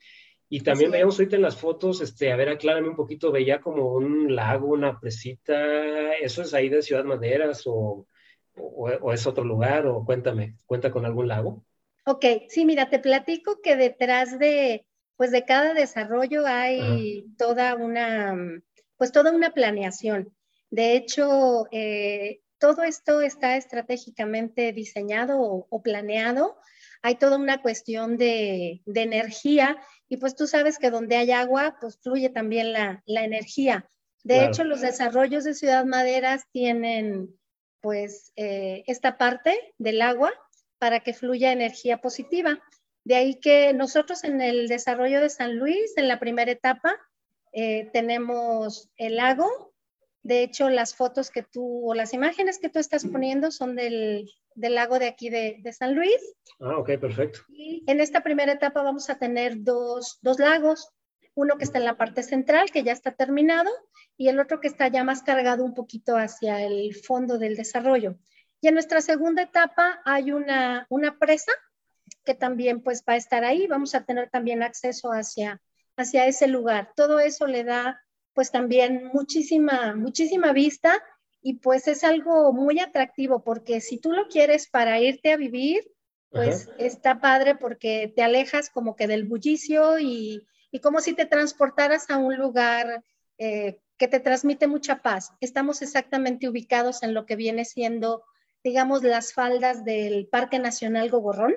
Y 0.50 0.62
también 0.62 0.90
veíamos 0.90 1.20
ahorita 1.20 1.36
en 1.36 1.44
las 1.44 1.58
fotos, 1.58 2.02
este, 2.02 2.32
a 2.32 2.36
ver, 2.36 2.50
aclárame 2.50 2.90
un 2.90 2.96
poquito, 2.96 3.32
veía 3.32 3.62
como 3.62 3.94
un 3.94 4.36
lago, 4.36 4.70
una 4.70 5.00
presita, 5.00 6.16
¿eso 6.16 6.42
es 6.42 6.56
ahí 6.56 6.70
de 6.70 6.82
Ciudad 6.82 7.04
Maderas 7.04 7.68
o, 7.68 8.08
o, 8.56 8.90
o 8.90 9.14
es 9.14 9.28
otro 9.28 9.44
lugar? 9.44 9.86
O 9.86 10.04
cuéntame, 10.04 10.56
¿cuenta 10.66 10.90
con 10.90 11.06
algún 11.06 11.28
lago? 11.28 11.64
Ok, 12.08 12.26
sí, 12.50 12.66
mira, 12.66 12.90
te 12.90 12.98
platico 12.98 13.60
que 13.62 13.76
detrás 13.76 14.40
de, 14.40 14.88
pues 15.18 15.32
de 15.32 15.46
cada 15.46 15.74
desarrollo 15.74 16.46
hay 16.46 17.26
toda 17.38 17.76
una, 17.76 18.36
pues 18.98 19.12
toda 19.12 19.32
una 19.32 19.52
planeación. 19.52 20.36
De 20.70 20.96
hecho, 20.96 21.68
eh, 21.72 22.42
todo 22.58 22.84
esto 22.84 23.22
está 23.22 23.58
estratégicamente 23.58 24.74
diseñado 24.74 25.40
o, 25.40 25.82
planeado. 25.82 26.58
Hay 27.02 27.16
toda 27.16 27.38
una 27.38 27.62
cuestión 27.62 28.18
de, 28.18 28.82
energía 28.86 29.78
y 30.10 30.18
pues 30.18 30.36
tú 30.36 30.48
sabes 30.48 30.80
que 30.80 30.90
donde 30.90 31.18
hay 31.18 31.32
agua, 31.32 31.78
pues 31.80 31.98
fluye 32.02 32.30
también 32.30 32.74
la, 32.74 33.02
energía. 33.06 33.88
De 34.24 34.44
hecho, 34.46 34.64
los 34.64 34.82
desarrollos 34.82 35.44
de 35.44 35.54
Ciudad 35.54 35.86
Maderas 35.86 36.46
tienen 36.52 37.30
pues 37.80 38.32
eh, 38.36 38.84
esta 38.88 39.20
parte 39.20 39.76
del 39.78 40.02
agua 40.02 40.34
para 40.80 41.02
que 41.02 41.14
fluya 41.14 41.52
energía 41.52 42.02
positiva. 42.02 42.60
De 43.06 43.16
ahí 43.16 43.40
que 43.40 43.72
nosotros 43.74 44.24
en 44.24 44.42
el 44.42 44.68
desarrollo 44.68 45.22
de 45.22 45.30
San 45.30 45.58
Luis, 45.58 45.94
en 45.96 46.08
la 46.08 46.20
primera 46.20 46.52
etapa, 46.52 46.96
eh, 47.54 47.88
tenemos 47.94 48.90
el 48.98 49.18
lago. 49.18 49.74
De 50.24 50.42
hecho, 50.42 50.70
las 50.72 50.96
fotos 50.96 51.30
que 51.30 51.44
tú 51.44 51.88
o 51.88 51.94
las 51.94 52.16
imágenes 52.16 52.58
que 52.58 52.68
tú 52.68 52.80
estás 52.80 53.06
poniendo 53.06 53.52
son 53.52 53.76
del, 53.76 54.28
lago 54.56 54.98
de 54.98 55.06
aquí 55.06 55.30
de, 55.30 55.62
San 55.72 55.94
Luis. 55.94 56.18
Ah, 56.60 56.80
ok, 56.80 56.98
perfecto. 57.00 57.42
Y 57.50 57.84
en 57.86 58.02
esta 58.02 58.24
primera 58.24 58.54
etapa 58.54 58.82
vamos 58.82 59.08
a 59.12 59.20
tener 59.20 59.64
dos, 59.64 60.18
dos 60.24 60.40
lagos. 60.40 60.90
Uno 61.36 61.60
que 61.60 61.66
está 61.66 61.78
en 61.78 61.86
la 61.86 61.98
parte 61.98 62.24
central, 62.24 62.72
que 62.72 62.84
ya 62.84 62.92
está 62.92 63.12
terminado, 63.12 63.70
y 64.18 64.30
el 64.30 64.40
otro 64.40 64.60
que 64.62 64.68
está 64.68 64.88
ya 64.88 65.04
más 65.04 65.22
cargado 65.22 65.64
un 65.64 65.76
poquito 65.76 66.18
hacia 66.18 66.66
el 66.66 66.96
fondo 66.96 67.38
del 67.38 67.56
desarrollo. 67.56 68.18
Y 68.62 68.68
en 68.70 68.74
nuestra 68.74 69.02
segunda 69.02 69.44
etapa 69.44 70.02
hay 70.06 70.32
una, 70.32 70.88
una 70.90 71.20
presa 71.20 71.52
que 72.26 72.34
también 72.34 72.82
pues 72.82 73.04
va 73.08 73.14
a 73.14 73.18
estar 73.18 73.44
ahí, 73.44 73.68
vamos 73.68 73.96
a 73.96 74.04
tener 74.06 74.30
también 74.30 74.64
acceso 74.64 75.12
hacia, 75.12 75.62
hacia 75.96 76.28
ese 76.28 76.48
lugar. 76.48 76.92
Todo 76.96 77.20
eso 77.20 77.48
le 77.48 77.64
da 77.64 78.02
pues 78.34 78.52
también 78.52 79.10
muchísima, 79.14 79.96
muchísima 79.96 80.52
vista 80.52 81.02
y 81.42 81.60
pues 81.60 81.88
es 81.88 82.04
algo 82.04 82.52
muy 82.52 82.80
atractivo 82.80 83.44
porque 83.44 83.80
si 83.80 83.98
tú 83.98 84.12
lo 84.12 84.28
quieres 84.28 84.68
para 84.68 85.00
irte 85.00 85.32
a 85.32 85.38
vivir, 85.38 85.90
pues 86.30 86.70
está 86.78 87.22
padre 87.22 87.56
porque 87.56 88.12
te 88.14 88.24
alejas 88.24 88.70
como 88.70 88.98
que 88.98 89.08
del 89.08 89.24
bullicio 89.24 90.00
y, 90.00 90.46
y 90.70 90.80
como 90.80 91.00
si 91.00 91.14
te 91.14 91.26
transportaras 91.26 92.10
a 92.10 92.18
un 92.18 92.36
lugar 92.36 93.04
eh, 93.38 93.80
que 93.98 94.08
te 94.08 94.20
transmite 94.20 94.68
mucha 94.68 95.02
paz. 95.02 95.32
Estamos 95.40 95.82
exactamente 95.82 96.50
ubicados 96.50 97.04
en 97.04 97.14
lo 97.14 97.26
que 97.26 97.36
viene 97.36 97.64
siendo, 97.64 98.24
digamos, 98.64 99.04
las 99.04 99.34
faldas 99.34 99.86
del 99.86 100.28
Parque 100.28 100.60
Nacional 100.60 101.10
Gogorrón. 101.10 101.56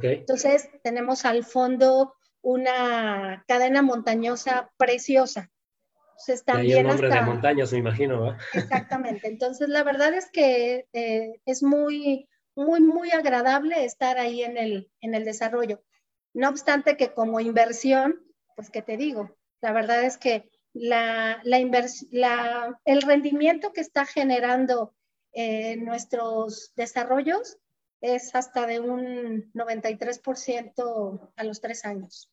Entonces 0.00 0.68
tenemos 0.82 1.24
al 1.24 1.44
fondo 1.44 2.14
una 2.40 3.44
cadena 3.46 3.82
montañosa 3.82 4.70
preciosa. 4.76 5.50
Entonces 6.10 6.44
también 6.44 6.86
nombre 6.86 7.08
de 7.08 7.20
montañas, 7.22 7.72
me 7.72 7.78
imagino, 7.78 8.36
Exactamente. 8.54 9.28
Entonces 9.28 9.68
la 9.68 9.82
verdad 9.82 10.14
es 10.14 10.30
que 10.30 10.86
eh, 10.92 11.40
es 11.46 11.62
muy, 11.62 12.28
muy, 12.54 12.80
muy 12.80 13.10
agradable 13.10 13.84
estar 13.84 14.18
ahí 14.18 14.42
en 14.42 14.56
el, 14.56 14.90
en 15.00 15.14
el 15.14 15.24
desarrollo. 15.24 15.82
No 16.34 16.48
obstante 16.48 16.96
que 16.96 17.12
como 17.12 17.40
inversión, 17.40 18.20
pues 18.56 18.70
qué 18.70 18.82
te 18.82 18.96
digo, 18.96 19.36
la 19.60 19.72
verdad 19.72 20.04
es 20.04 20.18
que 20.18 20.50
la, 20.72 21.40
la, 21.44 21.58
la 22.10 22.80
el 22.84 23.02
rendimiento 23.02 23.72
que 23.72 23.80
está 23.80 24.06
generando 24.06 24.94
eh, 25.32 25.76
nuestros 25.76 26.72
desarrollos 26.76 27.58
es 28.02 28.34
hasta 28.34 28.66
de 28.66 28.80
un 28.80 29.50
93% 29.54 31.32
a 31.36 31.44
los 31.44 31.60
tres 31.60 31.84
años. 31.84 32.30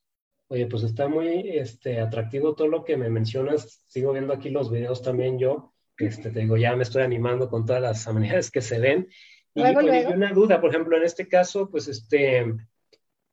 Oye, 0.47 0.65
pues 0.65 0.83
está 0.83 1.07
muy 1.07 1.57
este, 1.57 2.01
atractivo 2.01 2.55
todo 2.55 2.67
lo 2.67 2.83
que 2.83 2.97
me 2.97 3.09
mencionas. 3.09 3.83
Sigo 3.87 4.11
viendo 4.11 4.33
aquí 4.33 4.49
los 4.49 4.71
videos 4.71 5.03
también 5.03 5.37
yo. 5.37 5.73
Este, 5.97 6.31
te 6.31 6.39
digo, 6.39 6.57
ya 6.57 6.75
me 6.75 6.83
estoy 6.83 7.03
animando 7.03 7.49
con 7.49 7.65
todas 7.65 7.81
las 7.81 8.07
amenidades 8.07 8.49
que 8.49 8.61
se 8.61 8.79
ven. 8.79 9.07
Y, 9.53 9.61
luego, 9.61 10.09
una 10.11 10.31
duda, 10.31 10.59
por 10.59 10.71
ejemplo, 10.71 10.97
en 10.97 11.03
este 11.03 11.27
caso, 11.27 11.69
pues 11.69 11.87
este, 11.87 12.45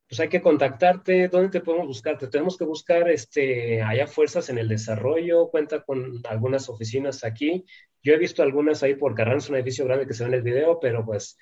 pues 0.09 0.21
hay 0.21 0.29
que 0.29 0.43
contactarte, 0.43 1.29
¿dónde 1.29 1.49
te 1.49 1.61
podemos 1.61 1.87
buscar? 1.87 2.19
¿Te 2.19 2.29
tenemos 2.29 2.59
que 2.59 2.65
buscar 2.65 3.11
este, 3.11 3.83
allá 3.83 4.07
fuerzas 4.07 4.51
en 4.51 4.59
el 4.59 4.69
desarrollo? 4.69 5.49
¿Cuenta 5.49 5.83
con 5.83 6.21
algunas 6.29 6.69
oficinas 6.69 7.25
aquí? 7.25 7.65
Yo 8.03 8.13
he 8.15 8.19
visto 8.19 8.43
algunas 8.43 8.83
ahí 8.83 8.95
por 8.95 9.15
Carranza, 9.15 9.51
un 9.51 9.57
edificio 9.57 9.85
grande 9.85 10.07
que 10.07 10.15
se 10.15 10.25
ve 10.25 10.29
en 10.29 10.35
el 10.35 10.43
video, 10.43 10.79
pero 10.81 11.05
pues 11.05 11.39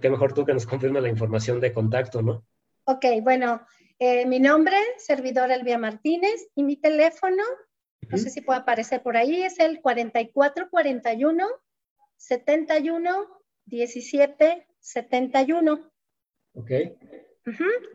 qué 0.00 0.10
mejor 0.10 0.32
tú 0.32 0.44
que 0.44 0.54
nos 0.54 0.66
confirmes 0.66 1.02
la 1.02 1.08
información 1.08 1.60
de 1.60 1.72
contacto, 1.72 2.22
¿no? 2.22 2.44
Ok, 2.84 3.04
bueno, 3.22 3.64
eh, 3.98 4.26
mi 4.26 4.40
nombre, 4.40 4.76
servidor 4.98 5.50
Elvia 5.50 5.78
Martínez, 5.78 6.48
y 6.54 6.64
mi 6.64 6.76
teléfono, 6.76 7.42
no 8.08 8.18
sé 8.18 8.30
si 8.30 8.40
puede 8.40 8.60
aparecer 8.60 9.02
por 9.02 9.16
ahí, 9.16 9.42
es 9.42 9.58
el 9.60 9.80
4441 9.80 11.46
71 12.16 13.26
17 13.66 14.66
71. 14.80 15.92
Ok. 16.54 16.70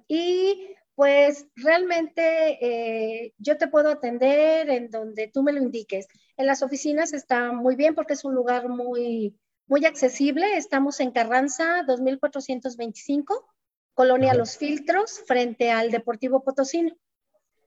Y 0.08 0.76
pues 0.96 1.48
realmente 1.56 2.58
eh, 2.60 3.34
yo 3.38 3.58
te 3.58 3.68
puedo 3.68 3.90
atender 3.90 4.70
en 4.70 4.90
donde 4.90 5.28
tú 5.28 5.44
me 5.44 5.54
lo 5.54 5.62
indiques. 5.62 6.08
En 6.38 6.48
las 6.48 6.64
oficinas 6.64 7.14
está 7.14 7.52
muy 7.52 7.76
bien 7.76 7.94
porque 7.94 8.14
es 8.14 8.26
un 8.26 8.34
lugar 8.34 8.68
muy, 8.68 9.38
muy 9.68 9.86
accesible. 9.86 10.58
Estamos 10.58 11.00
en 11.00 11.12
Carranza 11.12 11.84
2425, 11.88 13.46
Colonia 13.94 14.34
Los 14.34 14.58
Filtros, 14.58 15.22
frente 15.26 15.72
al 15.72 15.92
Deportivo 15.92 16.44
Potosino. 16.44 16.96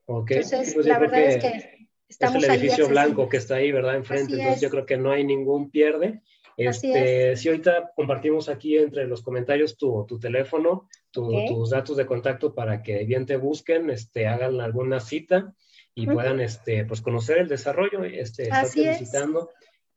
Ok. 0.06 0.32
Entonces, 0.32 0.74
pues 0.74 0.86
la 0.86 0.98
verdad 0.98 1.20
es 1.20 1.42
que 1.42 1.80
Estamos 2.10 2.42
es 2.42 2.48
el 2.48 2.56
edificio 2.56 2.88
blanco 2.88 3.28
que 3.28 3.36
está 3.36 3.54
ahí, 3.54 3.70
¿verdad? 3.70 3.94
Enfrente. 3.94 4.34
Entonces 4.34 4.60
yo 4.60 4.68
creo 4.68 4.84
que 4.84 4.96
no 4.96 5.12
hay 5.12 5.22
ningún 5.22 5.70
pierde. 5.70 6.22
Este, 6.56 7.36
si 7.36 7.48
ahorita 7.48 7.92
compartimos 7.94 8.48
aquí 8.48 8.76
entre 8.76 9.06
los 9.06 9.22
comentarios 9.22 9.78
tu, 9.78 10.04
tu 10.06 10.18
teléfono, 10.18 10.88
tus 11.10 11.70
datos 11.70 11.96
de 11.96 12.06
contacto 12.06 12.52
para 12.54 12.82
que 12.82 13.04
bien 13.04 13.26
te 13.26 13.36
busquen, 13.36 13.88
este, 13.90 14.26
hagan 14.26 14.60
alguna 14.60 14.98
cita 14.98 15.54
y 15.94 16.06
puedan 16.06 16.40
este, 16.40 16.84
pues, 16.84 17.00
conocer 17.00 17.38
el 17.38 17.48
desarrollo, 17.48 18.02
este, 18.04 18.42
estar 18.42 18.66
visitando. 18.74 19.50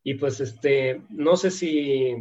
Y 0.04 0.16
pues 0.16 0.40
este, 0.42 1.02
no 1.10 1.38
sé 1.38 1.50
si 1.50 2.16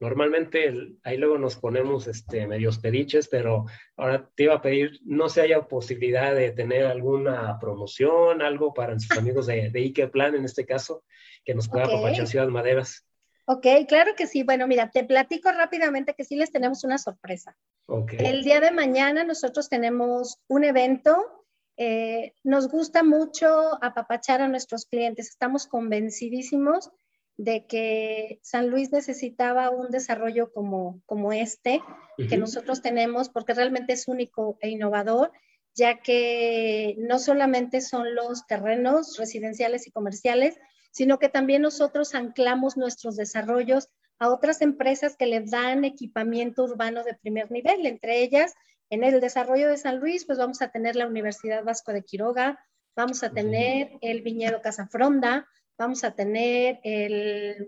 normalmente 0.00 0.96
ahí 1.04 1.16
luego 1.16 1.38
nos 1.38 1.56
ponemos 1.56 2.08
este, 2.08 2.48
medios 2.48 2.78
pediches, 2.78 3.28
pero 3.28 3.66
ahora 3.96 4.28
te 4.34 4.44
iba 4.44 4.54
a 4.54 4.60
pedir, 4.60 4.98
no 5.04 5.28
sé, 5.28 5.42
haya 5.42 5.62
posibilidad 5.62 6.34
de 6.34 6.50
tener 6.50 6.86
alguna 6.86 7.56
promoción, 7.60 8.42
algo 8.42 8.74
para 8.74 8.94
nuestros 8.94 9.20
amigos 9.20 9.46
de, 9.46 9.70
de 9.70 9.80
Ike 9.80 10.08
Plan 10.08 10.34
en 10.34 10.44
este 10.44 10.66
caso, 10.66 11.04
que 11.44 11.54
nos 11.54 11.68
pueda 11.68 11.86
okay. 11.86 12.26
Ciudad 12.26 12.48
Maderas. 12.48 13.06
Ok, 13.44 13.66
claro 13.86 14.14
que 14.16 14.26
sí. 14.26 14.42
Bueno, 14.42 14.66
mira, 14.66 14.90
te 14.90 15.04
platico 15.04 15.52
rápidamente 15.52 16.14
que 16.14 16.24
sí 16.24 16.34
les 16.34 16.50
tenemos 16.50 16.82
una 16.82 16.98
sorpresa. 16.98 17.56
Okay. 17.86 18.18
El 18.26 18.42
día 18.42 18.60
de 18.60 18.72
mañana 18.72 19.22
nosotros 19.22 19.68
tenemos 19.68 20.38
un 20.48 20.64
evento. 20.64 21.44
Eh, 21.76 22.34
nos 22.42 22.68
gusta 22.68 23.02
mucho 23.04 23.46
apapachar 23.82 24.40
a 24.40 24.48
nuestros 24.48 24.86
clientes. 24.86 25.28
Estamos 25.28 25.66
convencidísimos 25.66 26.90
de 27.36 27.66
que 27.66 28.38
San 28.42 28.68
Luis 28.68 28.92
necesitaba 28.92 29.70
un 29.70 29.90
desarrollo 29.90 30.52
como, 30.52 31.00
como 31.06 31.32
este 31.32 31.82
que 32.28 32.36
nosotros 32.36 32.82
tenemos, 32.82 33.28
porque 33.28 33.54
realmente 33.54 33.94
es 33.94 34.06
único 34.06 34.58
e 34.60 34.68
innovador, 34.68 35.32
ya 35.74 36.00
que 36.00 36.94
no 36.98 37.18
solamente 37.18 37.80
son 37.80 38.14
los 38.14 38.46
terrenos 38.46 39.16
residenciales 39.18 39.86
y 39.86 39.90
comerciales, 39.90 40.58
sino 40.92 41.18
que 41.18 41.28
también 41.28 41.62
nosotros 41.62 42.14
anclamos 42.14 42.76
nuestros 42.76 43.16
desarrollos 43.16 43.88
a 44.18 44.28
otras 44.28 44.60
empresas 44.60 45.16
que 45.16 45.26
le 45.26 45.40
dan 45.40 45.84
equipamiento 45.84 46.64
urbano 46.64 47.02
de 47.02 47.14
primer 47.14 47.50
nivel, 47.50 47.86
entre 47.86 48.22
ellas 48.22 48.54
en 48.90 49.04
el 49.04 49.20
desarrollo 49.22 49.70
de 49.70 49.78
San 49.78 50.00
Luis, 50.00 50.26
pues 50.26 50.38
vamos 50.38 50.60
a 50.60 50.68
tener 50.68 50.96
la 50.96 51.06
Universidad 51.06 51.64
Vasco 51.64 51.94
de 51.94 52.04
Quiroga, 52.04 52.62
vamos 52.94 53.22
a 53.22 53.30
tener 53.30 53.92
el 54.02 54.20
Viñedo 54.20 54.60
Casa 54.60 54.86
Fronda, 54.86 55.48
vamos 55.82 56.04
a 56.04 56.14
tener 56.14 56.80
el 56.84 57.66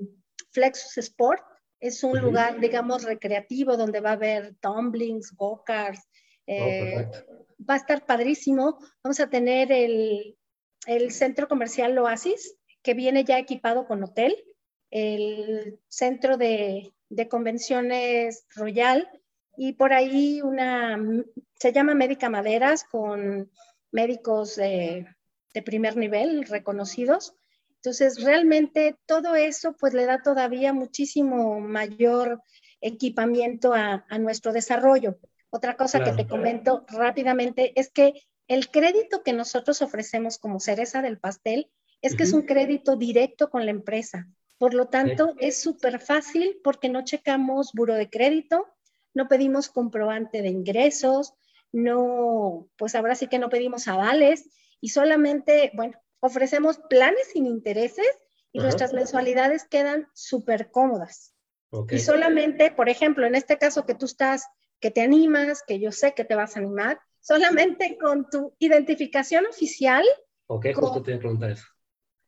Flexus 0.50 0.98
Sport, 0.98 1.42
es 1.80 2.02
un 2.04 2.18
lugar, 2.20 2.60
digamos, 2.60 3.02
recreativo 3.02 3.76
donde 3.76 4.00
va 4.00 4.10
a 4.10 4.14
haber 4.14 4.54
tumblings, 4.60 5.32
go-karts, 5.36 6.00
oh, 6.00 6.10
eh, 6.46 7.10
va 7.68 7.74
a 7.74 7.78
estar 7.78 8.06
padrísimo. 8.06 8.78
Vamos 9.02 9.20
a 9.20 9.28
tener 9.28 9.72
el, 9.72 10.36
el 10.86 11.12
centro 11.12 11.48
comercial 11.48 11.98
Oasis, 11.98 12.56
que 12.82 12.94
viene 12.94 13.24
ya 13.24 13.38
equipado 13.38 13.86
con 13.86 14.02
hotel, 14.04 14.36
el 14.90 15.80
centro 15.88 16.36
de, 16.36 16.94
convenciones 17.28 18.46
Royal 18.54 19.08
y 19.56 19.72
por 19.72 19.92
ahí 19.92 20.40
una, 20.42 20.98
se 21.54 21.72
llama 21.72 21.94
Médica 21.94 22.28
Maderas 22.28 22.84
con 22.84 23.50
médicos 23.92 24.56
de, 24.56 25.06
primer 25.64 25.96
nivel 25.96 26.44
reconocidos. 26.46 27.34
Entonces, 27.84 28.24
realmente 28.24 28.96
todo 29.04 29.34
eso 29.34 29.76
pues 29.78 29.92
le 29.92 30.06
da 30.06 30.22
todavía 30.22 30.72
muchísimo 30.72 31.60
mayor 31.60 32.42
equipamiento 32.80 33.74
a, 33.74 34.06
nuestro 34.18 34.54
desarrollo. 34.54 35.18
Otra 35.50 35.76
cosa 35.76 36.02
que 36.02 36.12
te 36.12 36.26
comento 36.26 36.86
rápidamente 36.88 37.78
es 37.78 37.90
que 37.90 38.14
el 38.48 38.70
crédito 38.70 39.22
que 39.22 39.34
nosotros 39.34 39.82
ofrecemos 39.82 40.38
como 40.38 40.60
cereza 40.60 41.02
del 41.02 41.18
pastel 41.18 41.70
es 42.00 42.16
que 42.16 42.22
es 42.22 42.32
un 42.32 42.46
crédito 42.46 42.96
directo 42.96 43.50
con 43.50 43.66
la 43.66 43.70
empresa. 43.70 44.28
Por 44.56 44.72
lo 44.72 44.86
tanto, 44.88 45.34
es 45.38 45.60
súper 45.60 46.00
fácil 46.00 46.58
porque 46.64 46.88
no 46.88 47.04
checamos 47.04 47.72
buro 47.74 47.92
de 47.96 48.08
crédito, 48.08 48.66
no 49.12 49.28
pedimos 49.28 49.68
comprobante 49.68 50.40
de 50.40 50.48
ingresos, 50.48 51.34
no, 51.70 52.66
pues 52.78 52.94
ahora 52.94 53.14
sí 53.14 53.26
que 53.26 53.38
no 53.38 53.50
pedimos 53.50 53.88
avales 53.88 54.48
y 54.80 54.88
solamente, 54.88 55.70
bueno, 55.74 55.98
ofrecemos 56.24 56.78
planes 56.88 57.28
sin 57.32 57.46
intereses 57.46 58.06
y 58.52 58.60
nuestras 58.60 58.92
mensualidades 58.92 59.66
quedan 59.68 60.08
súper 60.14 60.70
cómodas. 60.70 61.34
Y 61.90 61.98
solamente, 61.98 62.70
por 62.70 62.88
ejemplo, 62.88 63.26
en 63.26 63.34
este 63.34 63.58
caso 63.58 63.84
que 63.84 63.94
tú 63.94 64.06
estás, 64.06 64.46
que 64.80 64.90
te 64.90 65.02
animas, 65.02 65.62
que 65.66 65.80
yo 65.80 65.90
sé 65.90 66.14
que 66.14 66.24
te 66.24 66.36
vas 66.36 66.56
a 66.56 66.60
animar, 66.60 67.00
solamente 67.20 67.98
con 68.00 68.28
tu 68.30 68.54
identificación 68.58 69.46
oficial. 69.46 70.04
Ok, 70.46 70.66
justo 70.74 71.02
te 71.02 71.16
preguntar 71.18 71.50
eso 71.50 71.66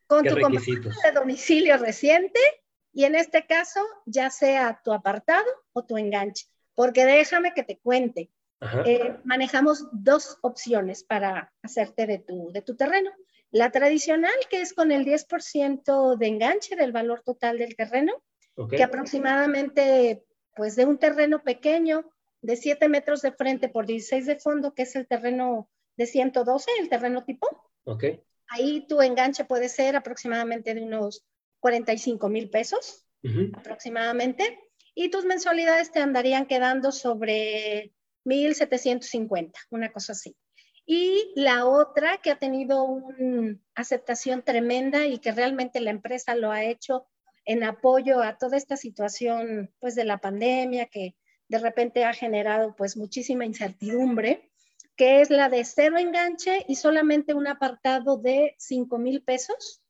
con 0.07 0.25
tu 0.25 0.41
comprobante 0.41 0.91
de 1.05 1.13
domicilio 1.13 1.77
reciente 1.79 2.41
y 2.93 3.05
en 3.05 3.15
este 3.15 3.47
caso 3.47 3.81
ya 4.07 4.31
sea 4.31 4.81
tu 4.85 4.93
apartado 4.93 5.47
o 5.73 5.85
tu 5.85 5.97
enganche. 5.99 6.47
Porque 6.75 7.05
déjame 7.05 7.53
que 7.55 7.63
te 7.63 7.79
cuente. 7.79 8.31
Eh, 8.87 9.19
manejamos 9.25 9.87
dos 9.93 10.39
opciones 10.41 11.05
para 11.05 11.53
hacerte 11.63 12.07
de 12.07 12.19
tu, 12.19 12.51
de 12.53 12.63
tu 12.63 12.75
terreno. 12.75 13.11
La 13.51 13.71
tradicional, 13.71 14.35
que 14.51 14.61
es 14.61 14.75
con 14.75 14.93
el 14.93 15.05
10% 15.05 16.17
de 16.17 16.27
enganche 16.27 16.77
del 16.77 16.93
valor 16.93 17.23
total 17.23 17.59
del 17.59 17.77
terreno, 17.77 18.13
que 18.71 18.83
aproximadamente, 18.83 20.25
pues 20.55 20.77
de 20.77 20.85
un 20.85 20.99
terreno 20.99 21.43
pequeño, 21.43 22.11
de 22.41 22.57
7 22.57 22.89
metros 22.89 23.23
de 23.23 23.33
frente 23.33 23.69
por 23.69 23.87
16 23.87 24.27
de 24.27 24.39
fondo, 24.39 24.75
que 24.75 24.83
es 24.83 24.97
el 24.97 25.07
terreno 25.07 25.69
de 25.97 26.07
112, 26.07 26.71
el 26.81 26.89
terreno 26.89 27.25
tipo. 27.25 27.49
Okay. 27.85 28.21
Ahí 28.49 28.87
tu 28.87 29.01
enganche 29.01 29.45
puede 29.45 29.69
ser 29.69 29.97
aproximadamente 29.97 30.75
de 30.75 30.83
unos 30.83 31.25
45 31.61 32.29
mil 32.29 32.51
pesos, 32.51 33.05
aproximadamente, 33.55 34.59
y 34.95 35.11
tus 35.11 35.25
mensualidades 35.25 35.91
te 35.91 35.99
andarían 36.01 36.47
quedando 36.47 36.93
sobre 36.93 37.93
1.750, 38.25 39.53
una 39.71 39.91
cosa 39.93 40.13
así. 40.13 40.37
Y 40.87 41.33
la 41.35 41.66
otra 41.66 42.18
que 42.18 42.31
ha 42.31 42.38
tenido 42.38 42.85
una 42.85 43.59
aceptación 43.75 44.42
tremenda 44.42 45.05
y 45.07 45.18
que 45.18 45.33
realmente 45.33 45.81
la 45.81 45.90
empresa 45.90 46.37
lo 46.37 46.53
ha 46.53 46.62
hecho 46.62 47.07
en 47.44 47.64
apoyo 47.64 48.22
a 48.22 48.38
toda 48.38 48.57
esta 48.57 48.77
situación 48.77 49.72
pues 49.81 49.96
de 49.96 50.05
la 50.05 50.18
pandemia 50.18 50.87
que 50.87 51.16
de 51.49 51.59
repente 51.59 52.05
ha 52.05 52.12
generado 52.12 52.75
pues 52.77 52.96
muchísima 52.96 53.44
incertidumbre, 53.44 54.51
que 54.96 55.20
es 55.20 55.31
la 55.31 55.49
de 55.49 55.64
cero 55.64 55.99
enganche 55.99 56.64
y 56.68 56.77
solamente 56.77 57.35
un 57.35 57.46
apartado 57.46 58.16
de 58.16 58.55
5 58.59 58.99
mil 58.99 59.22
pesos. 59.22 59.83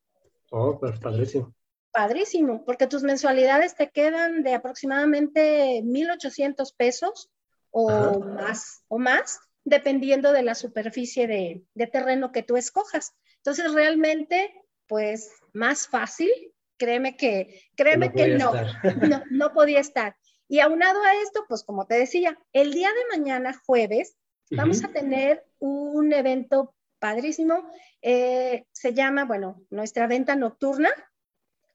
Oh, 0.51 0.79
pues 0.79 0.99
padrísimo. 0.99 1.55
Padrísimo, 1.93 2.65
porque 2.65 2.87
tus 2.87 3.03
mensualidades 3.03 3.75
te 3.75 3.91
quedan 3.91 4.43
de 4.43 4.55
aproximadamente 4.55 5.83
1.800 5.83 6.75
pesos 6.77 7.31
o 7.71 8.21
más, 8.21 8.83
o 8.89 8.99
más, 8.99 9.39
dependiendo 9.67 10.33
de 10.33 10.43
la 10.43 10.55
superficie 10.55 11.27
de, 11.27 11.63
de, 11.75 11.87
terreno 11.87 12.33
que 12.33 12.43
tú 12.43 12.57
escojas. 12.57 13.15
Entonces, 13.37 13.75
realmente, 13.75 14.55
pues, 14.87 15.31
más 15.53 15.87
fácil, 15.87 16.31
créeme 16.79 17.19
que, 17.19 17.61
créeme 17.77 18.13
que 18.13 18.29
no, 18.29 18.53
no, 19.11 19.23
no 19.31 19.53
podía 19.53 19.81
estar. 19.81 20.17
Y 20.49 20.61
aunado 20.61 21.03
a 21.03 21.15
esto, 21.23 21.45
pues 21.49 21.63
como 21.63 21.87
te 21.87 21.97
decía, 21.97 22.39
el 22.55 22.73
día 22.73 22.89
de 22.89 23.19
mañana, 23.19 23.61
jueves, 23.67 24.17
Vamos 24.51 24.85
a 24.85 24.89
tener 24.89 25.45
un 25.59 26.13
evento 26.13 26.75
padrísimo. 26.99 27.69
Eh, 28.01 28.65
se 28.73 28.95
llama, 28.95 29.25
bueno, 29.25 29.63
nuestra 29.71 30.07
venta 30.07 30.37
nocturna. 30.37 30.91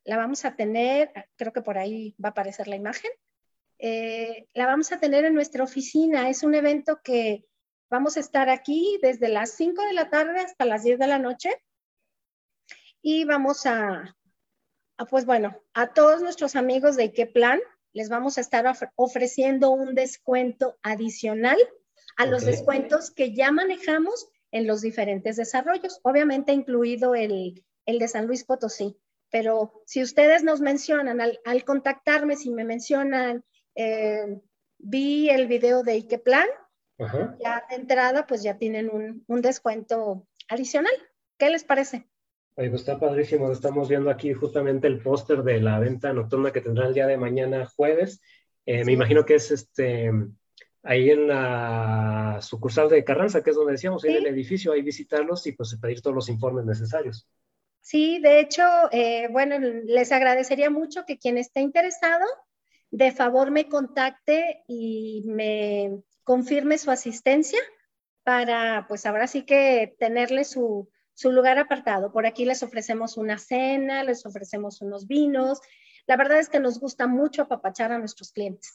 La 0.03 0.17
vamos 0.17 0.45
a 0.45 0.55
tener, 0.55 1.11
creo 1.35 1.53
que 1.53 1.61
por 1.61 1.77
ahí 1.77 2.15
va 2.23 2.29
a 2.29 2.31
aparecer 2.31 2.67
la 2.67 2.75
imagen. 2.75 3.11
Eh, 3.77 4.47
la 4.53 4.67
vamos 4.67 4.91
a 4.91 4.99
tener 4.99 5.25
en 5.25 5.33
nuestra 5.33 5.63
oficina. 5.63 6.29
Es 6.29 6.43
un 6.43 6.55
evento 6.55 7.01
que 7.03 7.45
vamos 7.91 8.15
a 8.17 8.21
estar 8.21 8.49
aquí 8.49 8.97
desde 9.01 9.27
las 9.27 9.51
5 9.51 9.83
de 9.83 9.93
la 9.93 10.09
tarde 10.09 10.39
hasta 10.39 10.65
las 10.65 10.83
10 10.83 10.97
de 10.97 11.07
la 11.07 11.19
noche. 11.19 11.51
Y 13.01 13.25
vamos 13.25 13.65
a, 13.65 14.15
a 14.97 15.05
pues 15.05 15.25
bueno, 15.25 15.61
a 15.73 15.93
todos 15.93 16.21
nuestros 16.21 16.55
amigos 16.55 16.95
de 16.95 17.09
Plan 17.31 17.59
les 17.93 18.07
vamos 18.07 18.37
a 18.37 18.41
estar 18.41 18.65
ofreciendo 18.95 19.71
un 19.71 19.93
descuento 19.93 20.77
adicional 20.81 21.57
a 22.15 22.25
los 22.25 22.45
descuentos 22.45 23.11
que 23.11 23.33
ya 23.33 23.51
manejamos 23.51 24.29
en 24.51 24.65
los 24.65 24.81
diferentes 24.81 25.35
desarrollos, 25.35 25.99
obviamente 26.03 26.53
incluido 26.53 27.15
el, 27.15 27.63
de 27.85 28.07
San 28.07 28.27
Luis 28.27 28.45
Potosí. 28.45 28.97
Pero 29.29 29.81
si 29.85 30.01
ustedes 30.01 30.43
nos 30.43 30.61
mencionan, 30.61 31.19
al, 31.19 31.65
contactarme, 31.65 32.37
si 32.37 32.49
me 32.51 32.63
mencionan, 32.63 33.43
eh, 33.75 34.39
vi 34.77 35.29
el 35.29 35.47
video 35.47 35.83
de 35.83 35.93
Ikeplan, 35.93 36.47
ya 37.43 37.65
de 37.69 37.75
entrada, 37.75 38.25
pues 38.27 38.43
ya 38.43 38.57
tienen 38.57 38.89
un, 39.27 39.41
descuento 39.41 40.27
adicional. 40.47 40.93
¿Qué 41.37 41.49
les 41.49 41.63
parece? 41.63 42.07
Oye, 42.55 42.69
pues 42.69 42.81
está 42.81 42.99
padrísimo. 42.99 43.51
Estamos 43.51 43.89
viendo 43.89 44.09
aquí 44.09 44.33
justamente 44.33 44.87
el 44.87 45.01
póster 45.01 45.43
de 45.43 45.59
la 45.61 45.79
venta 45.79 46.13
nocturna 46.13 46.51
que 46.51 46.61
tendrá 46.61 46.87
el 46.87 46.93
día 46.93 47.07
de 47.07 47.17
mañana 47.17 47.65
jueves. 47.65 48.21
Eh, 48.65 48.85
me 48.85 48.93
imagino 48.93 49.25
que 49.25 49.35
es 49.35 49.51
este 49.51 50.11
ahí 50.83 51.11
en 51.11 51.27
la 51.27 52.39
sucursal 52.41 52.89
de 52.89 53.03
Carranza, 53.03 53.43
que 53.43 53.51
es 53.51 53.55
donde 53.55 53.73
decíamos, 53.73 54.03
en 54.05 54.15
el 54.15 54.25
edificio, 54.27 54.71
ahí 54.71 54.81
visitarlos 54.81 55.45
y 55.47 55.51
pues 55.51 55.77
pedir 55.79 56.01
todos 56.01 56.15
los 56.15 56.29
informes 56.29 56.65
necesarios. 56.65 57.27
Sí, 57.81 58.19
de 58.19 58.39
hecho, 58.39 58.63
eh, 58.91 59.27
bueno, 59.31 59.57
les 59.59 60.11
agradecería 60.11 60.69
mucho 60.69 61.05
que 61.05 61.17
quien 61.17 61.37
esté 61.37 61.61
interesado, 61.61 62.25
de 62.91 63.11
favor 63.11 63.51
me 63.51 63.67
contacte 63.67 64.63
y 64.67 65.23
me 65.25 66.01
confirme 66.31 66.77
su 66.77 66.91
asistencia 66.91 67.59
para, 68.23 68.85
pues 68.87 69.05
ahora 69.05 69.27
sí 69.27 69.43
que 69.43 69.97
tenerle 69.99 70.45
su, 70.45 70.87
su 71.13 71.29
lugar 71.29 71.59
apartado. 71.59 72.13
Por 72.13 72.25
aquí 72.25 72.45
les 72.45 72.63
ofrecemos 72.63 73.17
una 73.17 73.37
cena, 73.37 74.05
les 74.05 74.25
ofrecemos 74.25 74.81
unos 74.81 75.07
vinos. 75.07 75.59
La 76.07 76.15
verdad 76.15 76.39
es 76.39 76.47
que 76.47 76.61
nos 76.61 76.79
gusta 76.79 77.05
mucho 77.05 77.41
apapachar 77.41 77.91
a 77.91 77.99
nuestros 77.99 78.31
clientes. 78.31 78.71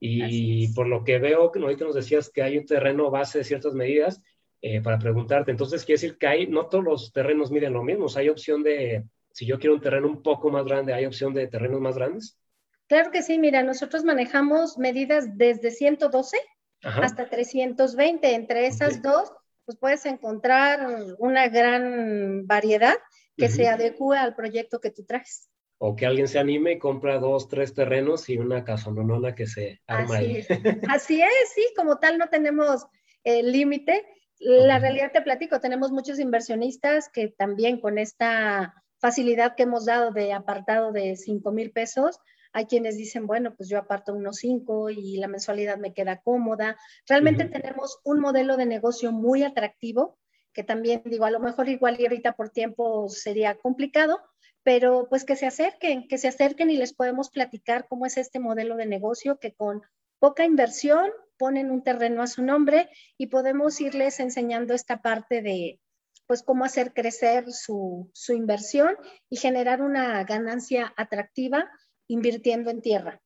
Y 0.00 0.74
por 0.74 0.88
lo 0.88 1.04
que 1.04 1.20
veo, 1.20 1.52
ahorita 1.54 1.84
nos 1.84 1.94
decías 1.94 2.28
que 2.28 2.42
hay 2.42 2.58
un 2.58 2.66
terreno 2.66 3.08
base 3.08 3.38
de 3.38 3.44
ciertas 3.44 3.74
medidas 3.74 4.20
eh, 4.64 4.80
para 4.80 4.96
preguntarte. 4.96 5.50
Entonces, 5.50 5.84
quiere 5.84 6.00
decir 6.00 6.16
que 6.16 6.26
hay, 6.28 6.46
no 6.46 6.66
todos 6.66 6.84
los 6.84 7.12
terrenos 7.12 7.50
miden 7.50 7.72
lo 7.72 7.82
mismo. 7.82 8.06
hay 8.14 8.28
opción 8.28 8.62
de, 8.62 9.04
si 9.32 9.44
yo 9.44 9.58
quiero 9.58 9.74
un 9.74 9.80
terreno 9.80 10.06
un 10.06 10.22
poco 10.22 10.50
más 10.50 10.64
grande, 10.64 10.94
¿hay 10.94 11.04
opción 11.04 11.34
de 11.34 11.48
terrenos 11.48 11.80
más 11.80 11.96
grandes? 11.96 12.38
Claro 12.86 13.10
que 13.10 13.22
sí, 13.22 13.38
mira, 13.38 13.64
nosotros 13.64 14.04
manejamos 14.04 14.78
medidas 14.78 15.36
desde 15.36 15.72
112 15.72 16.36
hasta 16.82 17.28
320. 17.28 18.34
Entre 18.34 18.66
esas 18.66 19.02
dos, 19.02 19.32
pues 19.64 19.78
puedes 19.78 20.06
encontrar 20.06 20.86
una 21.18 21.48
gran 21.48 22.46
variedad 22.46 22.94
que 23.36 23.48
se 23.48 23.66
adecue 23.66 24.16
al 24.16 24.36
proyecto 24.36 24.80
que 24.80 24.90
tú 24.90 25.04
traes. 25.04 25.48
O 25.78 25.96
que 25.96 26.06
alguien 26.06 26.28
se 26.28 26.38
anime 26.38 26.72
y 26.72 26.78
compra 26.78 27.18
dos, 27.18 27.48
tres 27.48 27.74
terrenos 27.74 28.28
y 28.28 28.38
una 28.38 28.62
casononona 28.62 29.34
que 29.34 29.48
se 29.48 29.80
arma 29.88 30.18
Así 30.18 30.24
ahí. 30.24 30.36
Es. 30.36 30.48
Así 30.88 31.22
es, 31.22 31.52
sí, 31.52 31.64
como 31.76 31.98
tal 31.98 32.18
no 32.18 32.28
tenemos 32.28 32.86
el 33.24 33.50
límite. 33.50 34.04
La 34.44 34.78
realidad 34.78 35.12
te 35.12 35.22
platico, 35.22 35.60
tenemos 35.60 35.92
muchos 35.92 36.18
inversionistas 36.18 37.08
que 37.08 37.28
también 37.28 37.80
con 37.80 37.96
esta 37.96 38.82
facilidad 38.98 39.54
que 39.54 39.62
hemos 39.62 39.84
dado 39.84 40.10
de 40.10 40.32
apartado 40.32 40.90
de 40.90 41.16
5 41.16 41.52
mil 41.52 41.70
pesos, 41.70 42.18
hay 42.52 42.66
quienes 42.66 42.96
dicen, 42.96 43.26
bueno, 43.26 43.54
pues 43.56 43.68
yo 43.68 43.78
aparto 43.78 44.12
unos 44.12 44.38
5 44.38 44.90
y 44.90 45.16
la 45.16 45.28
mensualidad 45.28 45.78
me 45.78 45.94
queda 45.94 46.20
cómoda. 46.20 46.76
Realmente 47.08 47.44
tenemos 47.46 48.00
un 48.04 48.20
modelo 48.20 48.56
de 48.56 48.66
negocio 48.66 49.12
muy 49.12 49.42
atractivo 49.42 50.18
que 50.52 50.62
también 50.62 51.02
digo, 51.04 51.24
a 51.24 51.30
lo 51.30 51.40
mejor 51.40 51.68
igual 51.68 51.98
y 51.98 52.04
ahorita 52.04 52.32
por 52.32 52.50
tiempo 52.50 53.08
sería 53.08 53.56
complicado, 53.56 54.20
pero 54.62 55.06
pues 55.08 55.24
que 55.24 55.36
se 55.36 55.46
acerquen, 55.46 56.06
que 56.08 56.18
se 56.18 56.28
acerquen 56.28 56.70
y 56.70 56.76
les 56.76 56.92
podemos 56.92 57.30
platicar 57.30 57.86
cómo 57.88 58.06
es 58.06 58.16
este 58.16 58.38
modelo 58.38 58.76
de 58.76 58.86
negocio 58.86 59.38
que 59.38 59.54
con 59.54 59.82
poca 60.18 60.44
inversión 60.44 61.10
ponen 61.42 61.72
un 61.72 61.82
terreno 61.82 62.22
a 62.22 62.28
su 62.28 62.40
nombre 62.40 62.88
y 63.18 63.26
podemos 63.26 63.80
irles 63.80 64.20
enseñando 64.20 64.74
esta 64.74 65.02
parte 65.02 65.42
de 65.42 65.80
pues 66.28 66.44
cómo 66.44 66.64
hacer 66.64 66.92
crecer 66.94 67.50
su, 67.50 68.08
su 68.14 68.32
inversión 68.32 68.94
y 69.28 69.38
generar 69.38 69.82
una 69.82 70.22
ganancia 70.22 70.94
atractiva 70.96 71.68
invirtiendo 72.06 72.70
en 72.70 72.80
tierra. 72.80 73.20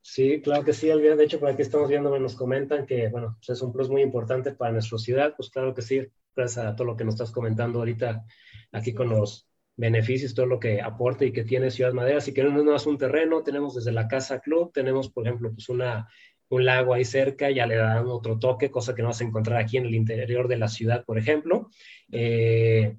Sí, 0.00 0.42
claro 0.42 0.64
que 0.64 0.72
sí, 0.72 0.90
Elvira. 0.90 1.14
De 1.14 1.22
hecho, 1.22 1.38
por 1.38 1.50
aquí 1.50 1.62
estamos 1.62 1.88
viendo, 1.88 2.18
nos 2.18 2.34
comentan 2.34 2.84
que, 2.84 3.06
bueno, 3.10 3.36
pues 3.38 3.50
es 3.50 3.62
un 3.62 3.72
plus 3.72 3.88
muy 3.88 4.02
importante 4.02 4.50
para 4.50 4.72
nuestra 4.72 4.98
ciudad. 4.98 5.34
Pues 5.36 5.50
claro 5.50 5.72
que 5.72 5.82
sí, 5.82 6.04
gracias 6.34 6.66
a 6.66 6.74
todo 6.74 6.88
lo 6.88 6.96
que 6.96 7.04
nos 7.04 7.14
estás 7.14 7.30
comentando 7.30 7.78
ahorita 7.78 8.24
aquí 8.72 8.92
con 8.92 9.08
los 9.08 9.48
beneficios, 9.76 10.34
todo 10.34 10.46
lo 10.46 10.58
que 10.58 10.82
aporta 10.82 11.24
y 11.24 11.32
que 11.32 11.44
tiene 11.44 11.70
Ciudad 11.70 11.92
Madera. 11.92 12.20
Si 12.20 12.34
queremos 12.34 12.64
no 12.64 12.74
es 12.74 12.86
un 12.86 12.98
terreno, 12.98 13.44
tenemos 13.44 13.76
desde 13.76 13.92
la 13.92 14.08
Casa 14.08 14.40
Club, 14.40 14.72
tenemos, 14.72 15.10
por 15.10 15.26
ejemplo, 15.26 15.52
pues 15.52 15.68
una, 15.68 16.08
un 16.48 16.64
lago 16.64 16.94
ahí 16.94 17.04
cerca, 17.04 17.50
ya 17.50 17.66
le 17.66 17.76
dan 17.76 18.06
otro 18.06 18.38
toque, 18.38 18.70
cosa 18.70 18.94
que 18.94 19.02
no 19.02 19.08
vas 19.08 19.20
a 19.20 19.24
encontrar 19.24 19.60
aquí 19.60 19.76
en 19.76 19.86
el 19.86 19.94
interior 19.94 20.48
de 20.48 20.58
la 20.58 20.68
ciudad, 20.68 21.04
por 21.04 21.18
ejemplo. 21.18 21.70
Eh, 22.12 22.96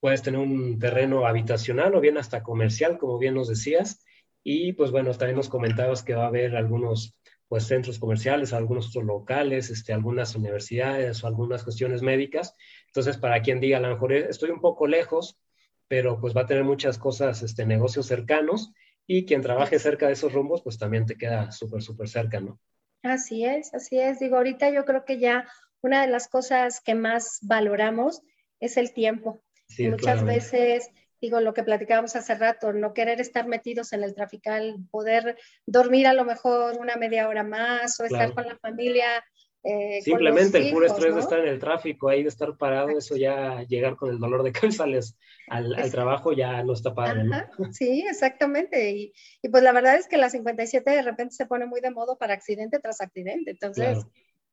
puedes 0.00 0.22
tener 0.22 0.40
un 0.40 0.78
terreno 0.78 1.26
habitacional 1.26 1.94
o 1.94 2.00
bien 2.00 2.18
hasta 2.18 2.42
comercial, 2.42 2.98
como 2.98 3.18
bien 3.18 3.34
nos 3.34 3.48
decías. 3.48 4.04
Y 4.42 4.72
pues 4.72 4.90
bueno, 4.90 5.12
también 5.14 5.36
nos 5.36 5.48
comentabas 5.48 6.02
que 6.02 6.14
va 6.14 6.24
a 6.24 6.28
haber 6.28 6.56
algunos 6.56 7.14
pues 7.48 7.64
centros 7.66 7.98
comerciales, 7.98 8.52
algunos 8.52 8.94
locales, 8.94 9.70
este, 9.70 9.92
algunas 9.92 10.36
universidades 10.36 11.22
o 11.22 11.26
algunas 11.26 11.64
cuestiones 11.64 12.00
médicas. 12.00 12.54
Entonces, 12.86 13.16
para 13.16 13.42
quien 13.42 13.58
diga, 13.58 13.78
a 13.78 13.80
lo 13.80 13.88
mejor 13.88 14.12
estoy 14.12 14.50
un 14.50 14.60
poco 14.60 14.86
lejos, 14.86 15.40
pero 15.88 16.20
pues 16.20 16.34
va 16.34 16.42
a 16.42 16.46
tener 16.46 16.62
muchas 16.62 16.96
cosas, 16.96 17.42
este, 17.42 17.66
negocios 17.66 18.06
cercanos 18.06 18.72
y 19.04 19.26
quien 19.26 19.42
trabaje 19.42 19.80
cerca 19.80 20.06
de 20.06 20.12
esos 20.12 20.32
rumbos, 20.32 20.62
pues 20.62 20.78
también 20.78 21.06
te 21.06 21.16
queda 21.16 21.50
súper, 21.50 21.82
súper 21.82 22.08
cerca, 22.08 22.38
¿no? 22.38 22.60
Así 23.02 23.44
es, 23.44 23.72
así 23.74 23.98
es. 23.98 24.18
Digo, 24.18 24.36
ahorita 24.36 24.70
yo 24.70 24.84
creo 24.84 25.04
que 25.04 25.18
ya 25.18 25.46
una 25.80 26.02
de 26.02 26.08
las 26.08 26.28
cosas 26.28 26.80
que 26.80 26.94
más 26.94 27.38
valoramos 27.42 28.22
es 28.60 28.76
el 28.76 28.92
tiempo. 28.92 29.42
Muchas 29.78 30.24
veces 30.24 30.90
digo, 31.20 31.40
lo 31.40 31.54
que 31.54 31.62
platicábamos 31.62 32.16
hace 32.16 32.34
rato, 32.34 32.72
no 32.72 32.94
querer 32.94 33.20
estar 33.20 33.46
metidos 33.46 33.92
en 33.92 34.02
el 34.02 34.14
trafical, 34.14 34.76
poder 34.90 35.36
dormir 35.66 36.06
a 36.06 36.14
lo 36.14 36.24
mejor 36.24 36.78
una 36.78 36.96
media 36.96 37.28
hora 37.28 37.42
más 37.42 38.00
o 38.00 38.04
estar 38.04 38.32
con 38.32 38.46
la 38.46 38.56
familia. 38.56 39.24
Eh, 39.62 40.00
Simplemente 40.02 40.56
el 40.58 40.72
puro 40.72 40.86
estrés 40.86 41.14
de 41.14 41.20
estar 41.20 41.38
en 41.38 41.48
el 41.48 41.58
tráfico, 41.58 42.08
ahí 42.08 42.22
de 42.22 42.30
estar 42.30 42.56
parado, 42.56 42.96
eso 42.96 43.16
ya 43.16 43.62
llegar 43.64 43.96
con 43.96 44.10
el 44.10 44.18
dolor 44.18 44.42
de 44.42 44.52
cabeza 44.52 44.84
al, 44.84 45.74
al, 45.74 45.90
trabajo 45.90 46.32
ya 46.32 46.62
no 46.62 46.72
está 46.72 46.94
padre. 46.94 47.24
¿no? 47.24 47.36
Sí, 47.72 48.04
exactamente. 48.08 48.90
Y, 48.90 49.12
y, 49.42 49.48
pues 49.50 49.62
la 49.62 49.72
verdad 49.72 49.96
es 49.96 50.08
que 50.08 50.16
la 50.16 50.30
57 50.30 50.90
de 50.90 51.02
repente 51.02 51.34
se 51.34 51.46
pone 51.46 51.66
muy 51.66 51.80
de 51.80 51.90
modo 51.90 52.16
para 52.16 52.32
accidente 52.32 52.78
tras 52.78 53.02
accidente. 53.02 53.50
Entonces, 53.50 54.06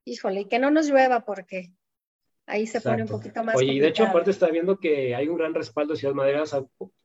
híjole, 0.03 0.41
y 0.41 0.45
que 0.45 0.59
no 0.59 0.71
nos 0.71 0.89
llueva 0.89 1.21
porque 1.21 1.71
ahí 2.45 2.65
se 2.65 2.81
pone 2.81 3.03
un 3.03 3.09
poquito 3.09 3.43
más. 3.43 3.55
Oye, 3.55 3.73
y 3.73 3.79
de 3.79 3.89
hecho, 3.89 4.05
aparte 4.05 4.31
está 4.31 4.47
viendo 4.47 4.79
que 4.79 5.15
hay 5.15 5.27
un 5.27 5.37
gran 5.37 5.53
respaldo 5.53 5.93
de 5.93 5.99
Ciudad 5.99 6.15
Madera, 6.15 6.43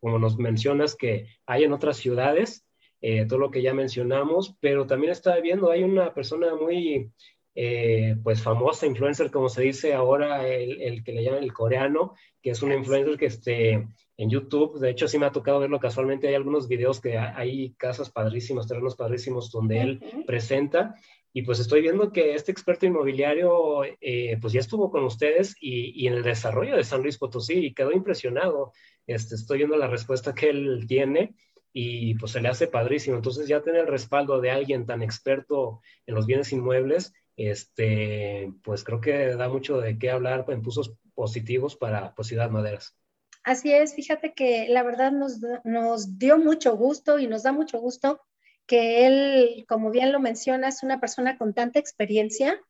como 0.01 0.19
nos 0.19 0.39
mencionas, 0.39 0.97
que 0.97 1.27
hay 1.47 1.65
en 1.65 1.73
otras 1.73 1.99
ciudades, 1.99 2.65
eh, 3.01 3.27
todo 3.27 3.41
lo 3.41 3.51
que 3.51 3.63
ya 3.63 3.75
mencionamos, 3.75 4.57
pero 4.61 4.87
también 4.87 5.13
está 5.13 5.39
viendo, 5.41 5.71
hay 5.71 5.83
una 5.83 6.15
persona 6.15 6.55
muy, 6.55 7.13
eh, 7.55 8.17
pues 8.23 8.43
famosa, 8.43 8.87
influencer, 8.87 9.31
como 9.31 9.49
se 9.49 9.63
dice 9.63 9.95
ahora, 9.95 10.47
el, 10.49 11.03
que 11.05 11.13
le 11.13 11.25
llaman 11.25 11.43
el 11.43 11.53
coreano, 11.53 12.15
que 12.41 12.51
es 12.51 12.63
un 12.63 12.73
influencer 12.73 13.17
que 13.17 13.27
esté 13.27 13.89
en 14.17 14.31
YouTube, 14.31 14.79
de 14.79 14.91
hecho 14.91 15.09
sí 15.09 15.19
me 15.19 15.27
ha 15.27 15.33
tocado 15.33 15.61
verlo 15.61 15.81
casualmente, 15.81 16.29
hay 16.29 16.35
algunos 16.35 16.69
videos 16.69 17.01
que 17.01 17.19
hay 17.19 17.75
casas 17.75 18.11
padrísimas, 18.11 18.69
terrenos 18.69 18.97
padrísimos 18.97 19.51
donde 19.51 19.81
él 19.81 20.01
presenta 20.27 20.95
y 21.35 21.43
pues 21.43 21.61
estoy 21.61 21.81
viendo 21.81 22.13
que 22.13 22.35
este 22.35 22.53
experto 22.53 22.85
inmobiliario, 22.85 23.85
eh, 24.01 24.37
pues 24.41 24.53
ya 24.53 24.61
estuvo 24.61 24.91
con 24.91 25.05
ustedes 25.05 25.57
y, 25.61 26.07
en 26.07 26.15
el 26.15 26.23
desarrollo 26.23 26.77
de 26.77 26.85
San 26.85 27.03
Luis 27.03 27.17
Potosí 27.17 27.55
y 27.55 27.75
quedó 27.75 27.93
impresionado. 27.93 28.73
Este, 29.07 29.35
estoy 29.35 29.59
viendo 29.59 29.77
la 29.77 29.87
respuesta 29.87 30.35
que 30.35 30.51
él 30.51 30.85
tiene 30.87 31.35
y 31.73 32.17
pues 32.17 32.33
se 32.33 32.43
le 32.43 32.49
hace 32.49 32.67
padrísimo. 32.67 33.17
Entonces 33.17 33.49
ya 33.49 33.63
tener 33.63 33.83
el 33.83 33.87
respaldo 33.87 34.43
de 34.43 34.51
alguien 34.51 34.85
tan 34.85 35.03
experto 35.03 35.81
en 36.07 36.15
los 36.15 36.27
bienes 36.27 36.53
inmuebles, 36.53 37.15
este, 37.37 38.53
pues 38.63 38.85
creo 38.85 39.01
que 39.01 39.35
da 39.37 39.49
mucho 39.49 39.81
de 39.81 39.99
qué 39.99 40.11
hablar 40.11 40.45
en 40.49 40.63
pusos 40.63 40.95
positivos 41.15 41.77
para 41.77 42.15
pues, 42.15 42.29
Ciudad 42.29 42.51
Maderas. 42.51 42.97
Así 43.45 43.73
es, 43.73 43.95
fíjate 43.95 44.35
que 44.35 44.69
la 44.69 44.83
verdad 44.83 45.11
nos, 45.11 45.41
nos 45.65 46.19
dio 46.19 46.39
mucho 46.39 46.77
gusto 46.77 47.19
y 47.19 47.27
nos 47.27 47.43
da 47.43 47.53
mucho 47.53 47.81
gusto 47.81 48.21
que 48.67 49.07
él, 49.07 49.65
como 49.69 49.91
bien 49.91 50.13
lo 50.13 50.21
menciona, 50.21 50.69
es 50.69 50.83
una 50.83 51.01
persona 51.01 51.37
con 51.37 51.53
tanta 51.55 51.79
experiencia, 51.79 52.61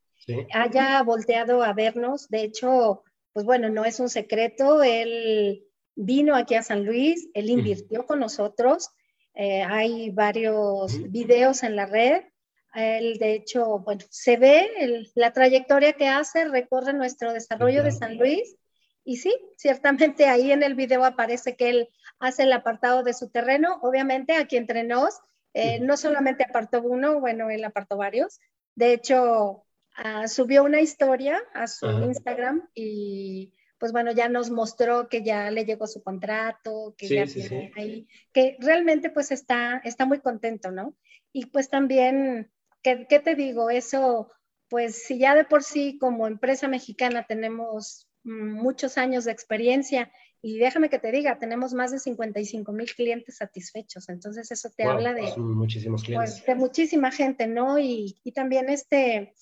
haya 0.54 1.02
volteado 1.02 1.62
a 1.62 1.72
vernos. 1.72 2.28
De 2.28 2.42
hecho, 2.42 3.02
pues 3.32 3.44
bueno, 3.44 3.68
no 3.68 3.84
es 3.84 4.00
un 4.00 4.08
secreto, 4.08 4.82
él 4.82 5.64
vino 5.94 6.34
aquí 6.34 6.54
a 6.54 6.62
San 6.62 6.84
Luis, 6.84 7.28
él 7.34 7.50
invirtió 7.50 8.06
con 8.06 8.20
nosotros, 8.20 8.88
eh, 9.34 9.62
hay 9.62 10.10
varios 10.10 11.10
videos 11.10 11.62
en 11.62 11.76
la 11.76 11.86
red. 11.86 12.22
Él, 12.74 13.18
de 13.18 13.34
hecho, 13.34 13.80
bueno, 13.80 14.02
se 14.10 14.36
ve 14.36 15.06
la 15.14 15.32
trayectoria 15.32 15.92
que 15.92 16.08
hace, 16.08 16.46
recorre 16.46 16.92
nuestro 16.92 17.32
desarrollo 17.32 17.82
de 17.82 17.92
San 17.92 18.16
Luis. 18.18 18.56
Y 19.04 19.16
sí, 19.16 19.34
ciertamente 19.56 20.26
ahí 20.26 20.52
en 20.52 20.62
el 20.62 20.74
video 20.74 21.04
aparece 21.04 21.56
que 21.56 21.70
él 21.70 21.88
hace 22.18 22.44
el 22.44 22.52
apartado 22.52 23.02
de 23.02 23.14
su 23.14 23.30
terreno. 23.30 23.78
Obviamente, 23.82 24.36
aquí 24.36 24.56
entre 24.56 24.84
nos, 24.84 25.20
eh, 25.54 25.80
no 25.80 25.96
solamente 25.96 26.44
apartó 26.44 26.82
uno, 26.82 27.20
bueno, 27.20 27.50
él 27.50 27.64
apartó 27.64 27.96
varios, 27.96 28.40
De 28.74 28.94
hecho, 28.94 29.64
ah, 29.96 30.26
subió 30.28 30.64
una 30.64 30.80
historia 30.80 31.42
a 31.52 31.66
su 31.66 31.86
Instagram 31.86 32.68
y 32.74 33.52
pues 33.82 33.90
bueno, 33.90 34.12
ya 34.12 34.28
nos 34.28 34.48
mostró 34.48 35.08
que 35.08 35.24
ya 35.24 35.50
le 35.50 35.64
llegó 35.64 35.88
su 35.88 36.04
contrato, 36.04 36.94
que 36.96 37.08
ya 37.08 37.26
tiene 37.26 37.72
ahí, 37.76 38.06
que 38.32 38.56
realmente 38.60 39.10
pues 39.10 39.32
está, 39.32 39.82
está 39.84 40.06
muy 40.06 40.20
contento, 40.20 40.70
¿no? 40.70 40.94
Y 41.32 41.46
pues 41.46 41.68
también, 41.68 42.52
¿qué, 42.82 43.06
¿qué, 43.08 43.20
te 43.20 43.34
digo? 43.34 43.70
Eso, 43.70 44.30
pues 44.68 45.04
si 45.04 45.18
ya 45.18 45.34
de 45.34 45.44
por 45.44 45.62
sí 45.62 45.98
como 45.98 46.26
empresa 46.26 46.68
mexicana 46.68 47.26
tenemos 47.26 48.08
muchos 48.24 48.98
años 48.98 49.24
de 49.24 49.32
experiencia 49.32 50.12
y 50.40 50.58
déjame 50.58 50.90
que 50.90 50.98
te 50.98 51.12
diga, 51.12 51.38
tenemos 51.38 51.72
más 51.72 51.92
de 51.92 52.00
55 52.00 52.72
mil 52.72 52.92
clientes 52.92 53.36
satisfechos, 53.36 54.08
entonces 54.08 54.50
eso 54.50 54.70
te 54.76 54.84
habla 54.84 55.14
de, 55.14 55.32
muchísimos 55.36 56.02
clientes. 56.02 56.32
Pues, 56.32 56.46
de 56.46 56.54
muchísima 56.56 57.12
gente, 57.12 57.46
¿no? 57.46 57.78
Y, 57.78 58.18
y, 58.24 58.32
también 58.32 58.68
este, 58.68 59.34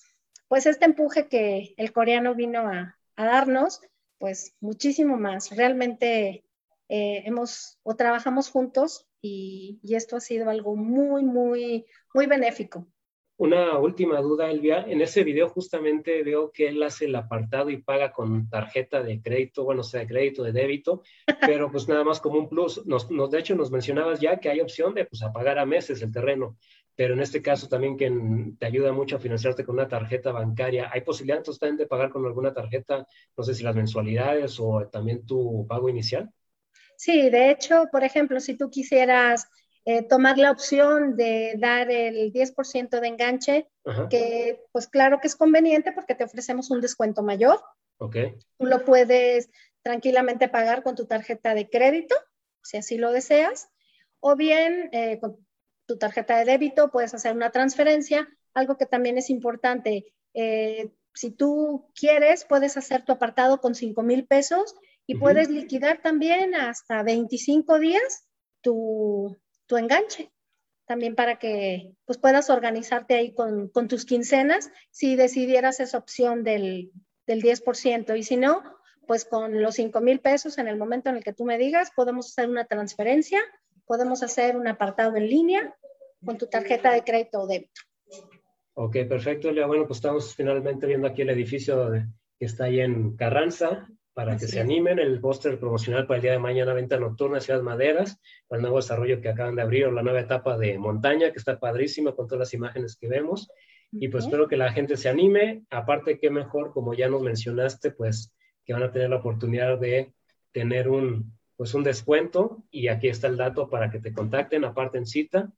pues 0.47 0.67
este 0.67 0.85
empuje 0.85 1.27
que 1.27 1.73
el 1.77 1.91
coreano 1.91 2.35
vino 2.35 2.67
a, 2.67 2.99
a 3.15 3.25
darnos, 3.25 3.81
pues 4.19 4.55
muchísimo 4.59 5.17
más. 5.17 5.49
Realmente 5.55 6.45
eh, 6.87 7.23
hemos 7.25 7.79
o 7.81 7.95
trabajamos 7.95 8.51
juntos 8.51 9.07
y, 9.21 9.79
y, 9.81 9.95
esto 9.95 10.17
ha 10.17 10.21
sido 10.21 10.51
algo 10.51 10.75
muy, 10.75 11.23
muy, 11.23 11.87
muy 12.13 12.27
benéfico. 12.27 12.87
Una 13.41 13.79
última 13.79 14.21
duda, 14.21 14.51
Elvia. 14.51 14.85
En 14.87 15.01
ese 15.01 15.23
video 15.23 15.49
justamente 15.49 16.21
veo 16.21 16.51
que 16.51 16.67
él 16.67 16.83
hace 16.83 17.05
el 17.05 17.15
apartado 17.15 17.71
y 17.71 17.81
paga 17.81 18.11
con 18.11 18.47
tarjeta 18.47 19.01
de 19.01 19.19
crédito, 19.19 19.63
bueno, 19.63 19.81
sea 19.81 20.01
de 20.01 20.07
crédito, 20.07 20.43
de 20.43 20.51
débito, 20.51 21.01
pero 21.41 21.71
pues 21.71 21.87
nada 21.87 22.03
más 22.03 22.19
como 22.19 22.37
un 22.37 22.47
plus. 22.47 22.85
Nos, 22.85 23.09
nos, 23.09 23.31
de 23.31 23.39
hecho, 23.39 23.55
nos 23.55 23.71
mencionabas 23.71 24.19
ya 24.19 24.39
que 24.39 24.49
hay 24.49 24.61
opción 24.61 24.93
de 24.93 25.05
pues, 25.05 25.23
a 25.23 25.33
pagar 25.33 25.57
a 25.57 25.65
meses 25.65 26.03
el 26.03 26.11
terreno, 26.11 26.55
pero 26.95 27.15
en 27.15 27.19
este 27.19 27.41
caso 27.41 27.67
también 27.67 27.97
que 27.97 28.11
te 28.59 28.65
ayuda 28.67 28.91
mucho 28.91 29.15
a 29.15 29.19
financiarte 29.19 29.65
con 29.65 29.73
una 29.73 29.87
tarjeta 29.87 30.31
bancaria. 30.31 30.91
¿Hay 30.93 31.01
posibilidad 31.01 31.39
entonces 31.39 31.59
también 31.59 31.77
de 31.77 31.87
pagar 31.87 32.11
con 32.11 32.23
alguna 32.23 32.53
tarjeta, 32.53 33.07
no 33.35 33.43
sé 33.43 33.55
si 33.55 33.63
las 33.63 33.75
mensualidades 33.75 34.59
o 34.59 34.87
también 34.91 35.25
tu 35.25 35.65
pago 35.67 35.89
inicial? 35.89 36.29
Sí, 36.95 37.31
de 37.31 37.49
hecho, 37.49 37.85
por 37.91 38.03
ejemplo, 38.03 38.39
si 38.39 38.55
tú 38.55 38.69
quisieras 38.69 39.49
eh, 39.85 40.03
tomar 40.03 40.37
la 40.37 40.51
opción 40.51 41.15
de 41.15 41.55
dar 41.57 41.89
el 41.89 42.31
10% 42.31 42.99
de 42.99 43.07
enganche, 43.07 43.69
que 44.09 44.63
pues 44.71 44.87
claro 44.87 45.19
que 45.19 45.27
es 45.27 45.35
conveniente 45.35 45.91
porque 45.91 46.13
te 46.13 46.23
ofrecemos 46.23 46.69
un 46.69 46.81
descuento 46.81 47.23
mayor. 47.23 47.59
Okay. 47.97 48.35
Tú 48.57 48.67
lo 48.67 48.85
puedes 48.85 49.49
tranquilamente 49.81 50.49
pagar 50.49 50.83
con 50.83 50.95
tu 50.95 51.05
tarjeta 51.07 51.55
de 51.55 51.69
crédito, 51.69 52.15
si 52.61 52.77
así 52.77 52.97
lo 52.97 53.11
deseas, 53.11 53.69
o 54.19 54.35
bien 54.35 54.89
eh, 54.91 55.19
con 55.19 55.37
tu 55.87 55.97
tarjeta 55.97 56.37
de 56.37 56.45
débito 56.45 56.91
puedes 56.91 57.13
hacer 57.13 57.35
una 57.35 57.49
transferencia, 57.49 58.29
algo 58.53 58.77
que 58.77 58.85
también 58.85 59.17
es 59.17 59.29
importante. 59.29 60.13
Eh, 60.35 60.91
si 61.13 61.31
tú 61.31 61.91
quieres, 61.95 62.45
puedes 62.45 62.77
hacer 62.77 63.03
tu 63.03 63.11
apartado 63.13 63.59
con 63.59 63.75
5 63.75 64.03
mil 64.03 64.27
pesos 64.27 64.75
y 65.07 65.15
puedes 65.15 65.49
liquidar 65.49 66.01
también 66.01 66.55
hasta 66.55 67.03
25 67.03 67.79
días 67.79 68.27
tu, 68.61 69.35
tu 69.71 69.77
enganche, 69.77 70.29
también 70.85 71.15
para 71.15 71.39
que 71.39 71.93
pues, 72.03 72.17
puedas 72.17 72.49
organizarte 72.49 73.15
ahí 73.15 73.33
con, 73.33 73.69
con 73.69 73.87
tus 73.87 74.03
quincenas 74.03 74.69
si 74.89 75.15
decidieras 75.15 75.79
esa 75.79 75.97
opción 75.97 76.43
del, 76.43 76.91
del 77.25 77.41
10%. 77.41 78.17
Y 78.17 78.23
si 78.23 78.35
no, 78.35 78.61
pues 79.07 79.23
con 79.23 79.61
los 79.61 79.75
5 79.75 80.01
mil 80.01 80.19
pesos 80.19 80.57
en 80.57 80.67
el 80.67 80.75
momento 80.75 81.09
en 81.09 81.15
el 81.15 81.23
que 81.23 81.31
tú 81.31 81.45
me 81.45 81.57
digas, 81.57 81.91
podemos 81.95 82.27
hacer 82.27 82.49
una 82.49 82.65
transferencia, 82.65 83.39
podemos 83.85 84.23
hacer 84.23 84.57
un 84.57 84.67
apartado 84.67 85.15
en 85.15 85.29
línea 85.29 85.73
con 86.25 86.37
tu 86.37 86.47
tarjeta 86.47 86.91
de 86.91 87.05
crédito 87.05 87.39
o 87.39 87.47
débito. 87.47 87.81
Ok, 88.73 88.97
perfecto, 89.07 89.53
Lea. 89.53 89.67
Bueno, 89.67 89.87
pues 89.87 89.99
estamos 89.99 90.35
finalmente 90.35 90.85
viendo 90.85 91.07
aquí 91.07 91.21
el 91.21 91.29
edificio 91.29 91.93
que 92.37 92.45
está 92.45 92.65
ahí 92.65 92.81
en 92.81 93.15
Carranza, 93.15 93.87
para 94.13 94.37
que 94.37 94.47
se 94.47 94.59
animen. 94.59 94.99
El 94.99 95.19
póster 95.19 95.59
promocional 95.59 96.05
para 96.05 96.17
el 96.17 96.21
día 96.21 96.31
de 96.33 96.39
mañana, 96.39 96.73
venta 96.73 96.99
nocturna, 96.99 97.39
Ciudad 97.39 97.61
Maderas, 97.61 98.19
el 98.49 98.61
nuevo 98.61 98.77
desarrollo 98.77 99.21
que 99.21 99.29
acaban 99.29 99.55
de 99.55 99.61
abrir, 99.61 99.85
o 99.85 99.91
la 99.91 100.03
nueva 100.03 100.19
etapa 100.19 100.57
de 100.57 100.77
montaña, 100.77 101.31
que 101.31 101.39
está 101.39 101.59
padrísima 101.59 102.15
con 102.15 102.27
todas 102.27 102.39
las 102.39 102.53
imágenes 102.53 102.95
que 102.95 103.07
vemos. 103.07 103.49
Y 103.93 104.07
pues 104.07 104.25
espero 104.25 104.47
que 104.47 104.55
la 104.55 104.71
gente 104.71 104.95
se 104.95 105.09
anime. 105.09 105.63
Aparte, 105.69 106.17
qué 106.17 106.29
mejor, 106.29 106.71
como 106.71 106.93
ya 106.93 107.09
nos 107.09 107.21
mencionaste, 107.21 107.91
pues 107.91 108.33
que 108.65 108.73
van 108.73 108.83
a 108.83 108.91
tener 108.91 109.09
la 109.09 109.17
oportunidad 109.17 109.77
de 109.79 110.13
tener 110.53 110.87
un, 110.87 111.37
pues 111.57 111.73
un 111.73 111.83
descuento. 111.83 112.63
Y 112.71 112.87
aquí 112.87 113.09
está 113.09 113.27
el 113.27 113.37
dato 113.37 113.69
para 113.69 113.91
que 113.91 113.99
te 113.99 114.13
contacten, 114.13 114.63
aparte 114.63 114.97
en 114.97 115.05
cita. 115.05 115.51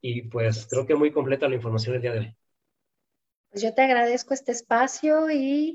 Y 0.00 0.22
pues 0.22 0.66
creo 0.68 0.86
que 0.86 0.96
muy 0.96 1.12
completa 1.12 1.48
la 1.48 1.54
información 1.54 1.94
el 1.94 2.02
día 2.02 2.12
de 2.12 2.18
hoy. 2.18 2.36
Pues 3.50 3.62
yo 3.62 3.72
te 3.72 3.82
agradezco 3.82 4.34
este 4.34 4.52
espacio 4.52 5.30
y 5.30 5.72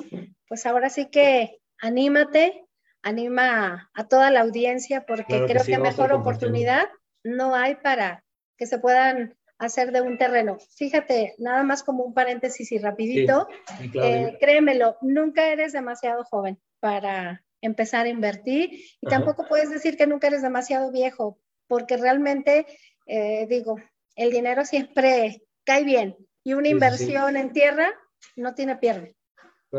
pues 0.47 0.65
ahora 0.65 0.89
sí 0.89 1.09
que 1.09 1.59
anímate, 1.83 2.65
anima 3.01 3.89
a, 3.93 4.07
toda 4.07 4.31
la 4.31 4.41
audiencia 4.41 5.05
porque 5.05 5.45
creo 5.45 5.63
que, 5.63 5.77
mejor 5.77 6.13
oportunidad 6.13 6.87
no 7.23 7.55
hay 7.55 7.75
para 7.75 8.23
que 8.57 8.65
se 8.65 8.79
puedan 8.79 9.35
hacer 9.57 9.91
de 9.91 10.01
un 10.01 10.17
terreno. 10.17 10.57
Fíjate, 10.77 11.35
nada 11.37 11.63
más 11.63 11.83
como 11.83 12.03
un 12.03 12.13
paréntesis 12.13 12.71
y 12.71 12.77
rapidito, 12.77 13.47
eh, 13.93 14.37
créemelo, 14.39 14.97
nunca 15.01 15.47
eres 15.49 15.73
demasiado 15.73 16.23
joven 16.23 16.57
para 16.79 17.43
empezar 17.61 18.05
a 18.05 18.09
invertir 18.09 18.71
y 19.01 19.07
tampoco 19.07 19.45
puedes 19.47 19.69
decir 19.69 19.97
que 19.97 20.07
nunca 20.07 20.27
eres 20.27 20.41
demasiado 20.41 20.91
viejo, 20.91 21.37
porque 21.67 21.97
realmente, 21.97 22.65
eh, 23.07 23.45
digo, 23.49 23.75
el 24.15 24.31
dinero 24.31 24.63
siempre 24.63 25.41
cae 25.65 25.83
bien 25.83 26.15
y 26.45 26.53
una 26.53 26.69
inversión 26.69 27.35
en 27.35 27.51
tierra 27.51 27.93
no 28.37 28.55
tiene 28.55 28.77
pierde. 28.77 29.15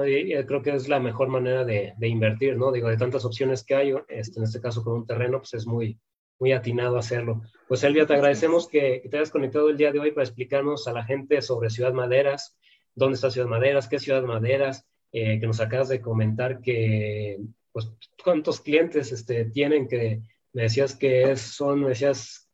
Creo 0.03 0.63
que 0.63 0.75
es 0.75 0.89
la 0.89 0.99
mejor 0.99 1.29
manera 1.29 1.65
de, 1.65 1.95
invertir, 2.01 2.57
¿no? 2.57 2.73
Digo, 2.73 2.89
de 2.89 2.97
tantas 2.97 3.25
opciones 3.25 3.63
que 3.63 3.75
hay, 3.75 3.95
este, 4.09 4.41
en 4.41 4.45
este 4.45 4.61
caso 4.61 4.83
con 4.83 4.95
un 4.95 5.07
terreno, 5.07 5.39
pues 5.39 5.55
es 5.55 5.67
muy, 5.67 5.99
muy 6.39 6.53
atinado 6.53 6.99
hacerlo. 6.99 7.43
Pues 7.69 7.85
Elvia, 7.85 8.07
te 8.07 8.15
agradecemos 8.15 8.69
que, 8.69 9.07
te 9.09 9.17
hayas 9.17 9.31
conectado 9.31 9.71
el 9.71 9.77
día 9.77 9.93
de 9.93 10.01
hoy 10.01 10.11
para 10.11 10.25
explicarnos 10.25 10.89
a 10.89 10.93
la 10.93 11.05
gente 11.05 11.41
sobre 11.43 11.71
Ciudad 11.71 11.93
Maderas, 11.93 12.59
dónde 12.95 13.15
está 13.15 13.31
Ciudad 13.31 13.47
Maderas, 13.47 13.87
qué 13.87 13.97
es 13.97 14.03
Ciudad 14.03 14.25
Maderas, 14.25 14.87
eh, 15.13 15.39
que 15.39 15.47
nos 15.47 15.61
acabas 15.61 15.89
de 15.89 16.01
comentar 16.01 16.61
que, 16.61 17.39
pues, 17.71 17.89
cuántos 18.23 18.61
clientes 18.61 19.13
este, 19.13 19.45
tienen 19.47 19.87
que 19.87 20.23
me 20.55 20.63
decías 20.63 20.95
que 20.95 21.33
es, 21.33 21.41
son, 21.41 21.83
me 21.83 21.89
decías... 21.91 22.49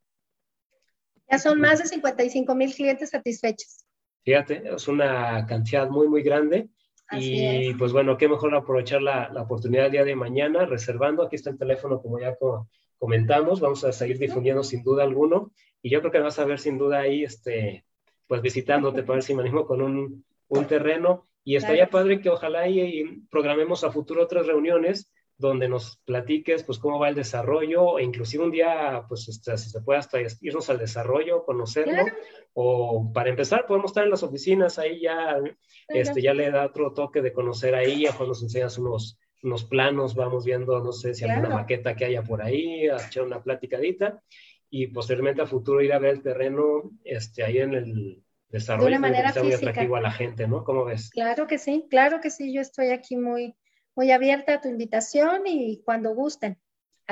Ya 1.31 1.39
son 1.39 1.61
más 1.61 1.79
de 1.79 1.87
55 1.87 2.55
mil 2.55 2.75
clientes 2.75 3.11
satisfechos. 3.11 3.85
Fíjate, 4.25 4.63
es 4.75 4.89
una 4.89 5.47
cantidad 5.47 5.89
muy, 5.89 6.09
muy 6.09 6.23
grande 6.23 6.69
y 7.13 7.75
pues 7.75 7.93
bueno, 7.93 8.17
qué 8.17 8.29
mejor 8.29 8.55
aprovechar 8.55 9.03
la, 9.03 9.29
la, 9.31 9.43
oportunidad 9.43 9.87
el 9.87 9.93
día 9.93 10.05
de 10.05 10.15
mañana 10.15 10.67
reservando. 10.67 11.23
Aquí 11.23 11.37
está 11.37 11.51
el 11.51 11.59
teléfono, 11.59 12.01
como 12.01 12.21
ya 12.21 12.37
comentamos. 12.99 13.61
Vamos 13.61 13.85
a 13.85 13.93
seguir 13.93 14.19
difundiendo 14.19 14.63
sin 14.63 14.83
duda 14.83 15.03
alguno. 15.03 15.53
Y 15.83 15.91
yo 15.91 16.01
creo 16.01 16.13
que 16.13 16.21
vas 16.21 16.39
a 16.39 16.45
ver 16.45 16.59
sin 16.59 16.79
duda 16.79 17.01
ahí, 17.01 17.25
este, 17.25 17.85
pues 18.27 18.43
visitándote 18.43 19.03
para 19.03 19.15
ver 19.15 19.23
si 19.23 19.35
me 19.35 19.43
animo 19.43 19.67
con 19.67 19.83
un, 19.83 20.25
un 20.49 20.67
terreno. 20.67 21.25
Y 21.43 21.57
estaría 21.57 21.91
padre 21.91 22.21
que 22.21 22.31
ojalá 22.31 22.69
y 22.69 23.23
programemos 23.31 23.83
a 23.83 23.91
futuro 23.91 24.23
otras 24.23 24.47
reuniones 24.47 25.11
donde 25.41 25.69
nos 25.69 25.97
platiques 26.05 26.63
pues 26.65 26.79
cómo 26.79 26.99
va 26.99 27.09
el 27.09 27.15
desarrollo 27.15 27.99
e 27.99 28.05
inclusive 28.05 28.45
un 28.45 28.51
día 28.51 29.05
pues 29.09 29.29
este, 29.29 29.57
si 29.57 29.71
se 29.71 29.81
puede 29.81 29.99
hasta 29.99 30.19
irnos 30.41 30.69
al 30.69 30.79
desarrollo, 30.79 31.45
conocerlo 31.45 32.05
o 32.53 33.11
para 33.13 33.31
empezar 33.31 33.67
podemos 33.67 33.91
estar 33.91 34.05
en 34.05 34.11
las 34.11 34.23
oficinas 34.23 34.79
ahí 34.79 35.03
ya 35.03 35.41
este 35.89 36.21
ya 36.21 36.35
le 36.35 36.51
da 36.51 36.67
otro 36.67 36.93
toque 36.93 37.23
de 37.23 37.33
conocer 37.33 37.75
ahí 37.75 38.05
cuando 38.05 38.29
nos 38.29 38.43
enseñas 38.43 38.77
unos 38.79 39.19
unos 39.43 39.65
planos 39.65 40.15
vamos 40.15 40.45
viendo 40.45 40.79
no 40.81 40.93
sé 40.93 41.15
si 41.15 41.25
hay 41.25 41.31
alguna 41.31 41.55
maqueta 41.55 41.97
que 41.97 42.05
haya 42.05 42.23
por 42.23 42.43
ahí 42.43 42.87
echar 42.87 43.25
una 43.25 43.43
platicadita 43.43 44.23
y 44.69 44.89
posteriormente 44.89 45.43
a 45.43 45.47
futuro 45.47 45.81
ir 45.81 45.93
a 45.93 45.99
ver 45.99 46.17
el 46.17 46.23
terreno 46.23 46.91
este 47.03 47.45
ahí 47.45 47.59
en 47.59 47.75
el 47.75 48.23
desarrollo 48.49 48.91
de 48.91 48.97
una 48.97 49.09
manera 49.09 49.33
que 49.33 49.43
muy 49.43 49.53
atractivo 49.55 49.97
a 49.97 50.01
la 50.01 50.11
gente 50.11 50.47
no 50.47 50.65
cómo 50.65 50.85
ves 50.85 51.09
claro 51.11 51.47
que 51.47 51.57
sí 51.57 51.87
claro 51.89 52.21
que 52.21 52.31
sí 52.31 52.53
yo 52.53 52.61
estoy 52.61 52.91
aquí 52.91 53.17
muy 53.17 53.55
muy 54.01 54.13
abierta 54.13 54.55
a 54.55 54.61
tu 54.63 54.69
invitación 54.71 55.43
y 55.45 55.83
cuando 55.85 56.15
gusten. 56.15 56.57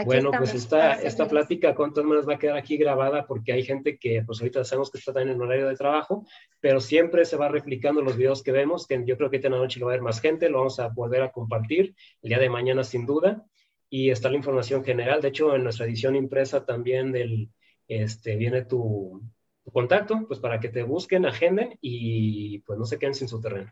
bueno, 0.07 0.31
pues 0.39 0.55
esta, 0.55 0.95
esta 0.95 1.29
plática 1.29 1.75
con 1.75 1.93
todas 1.93 2.09
maneras 2.09 2.27
va 2.27 2.37
a 2.37 2.39
quedar 2.39 2.57
aquí 2.57 2.79
grabada 2.79 3.27
porque 3.27 3.53
hay 3.53 3.63
gente 3.63 3.99
que 3.99 4.23
pues 4.25 4.41
ahorita 4.41 4.65
sabemos 4.65 4.91
que 4.91 4.97
está 4.97 5.13
también 5.13 5.37
en 5.37 5.43
horario 5.43 5.69
de 5.69 5.77
trabajo, 5.77 6.25
pero 6.61 6.81
siempre 6.81 7.27
se 7.27 7.37
va 7.37 7.51
replicando 7.51 8.01
los 8.01 8.17
videos 8.17 8.43
que 8.43 8.53
vemos, 8.53 8.87
que 8.87 9.05
yo 9.05 9.19
creo 9.19 9.29
que 9.29 9.37
esta 9.37 9.51
noche 9.51 9.79
lo 9.79 9.85
va 9.85 9.93
a 9.93 9.97
ver 9.97 10.03
más 10.03 10.23
gente, 10.23 10.49
lo 10.49 10.61
vamos 10.61 10.81
a 10.81 10.89
volver 10.89 11.21
a 11.21 11.31
compartir 11.31 11.95
el 12.23 12.29
día 12.31 12.39
de 12.39 12.49
mañana 12.49 12.83
sin 12.85 13.05
duda. 13.05 13.45
Y 13.91 14.09
está 14.09 14.31
la 14.31 14.37
información 14.37 14.83
general, 14.83 15.21
de 15.21 15.29
hecho 15.29 15.55
en 15.55 15.65
nuestra 15.65 15.85
edición 15.85 16.17
impresa 16.17 16.65
también 16.65 17.13
del, 17.13 17.51
este, 17.87 18.37
viene 18.37 18.65
tu, 18.65 19.23
tu 19.63 19.71
contacto, 19.73 20.25
pues 20.27 20.41
para 20.41 20.59
que 20.59 20.71
te 20.71 20.85
busquen, 20.85 21.27
agenden 21.27 21.77
y 21.83 22.61
pues 22.61 22.79
no 22.79 22.87
se 22.87 22.99
queden 22.99 23.15
sin 23.15 23.29
su 23.29 23.43
terreno. 23.43 23.71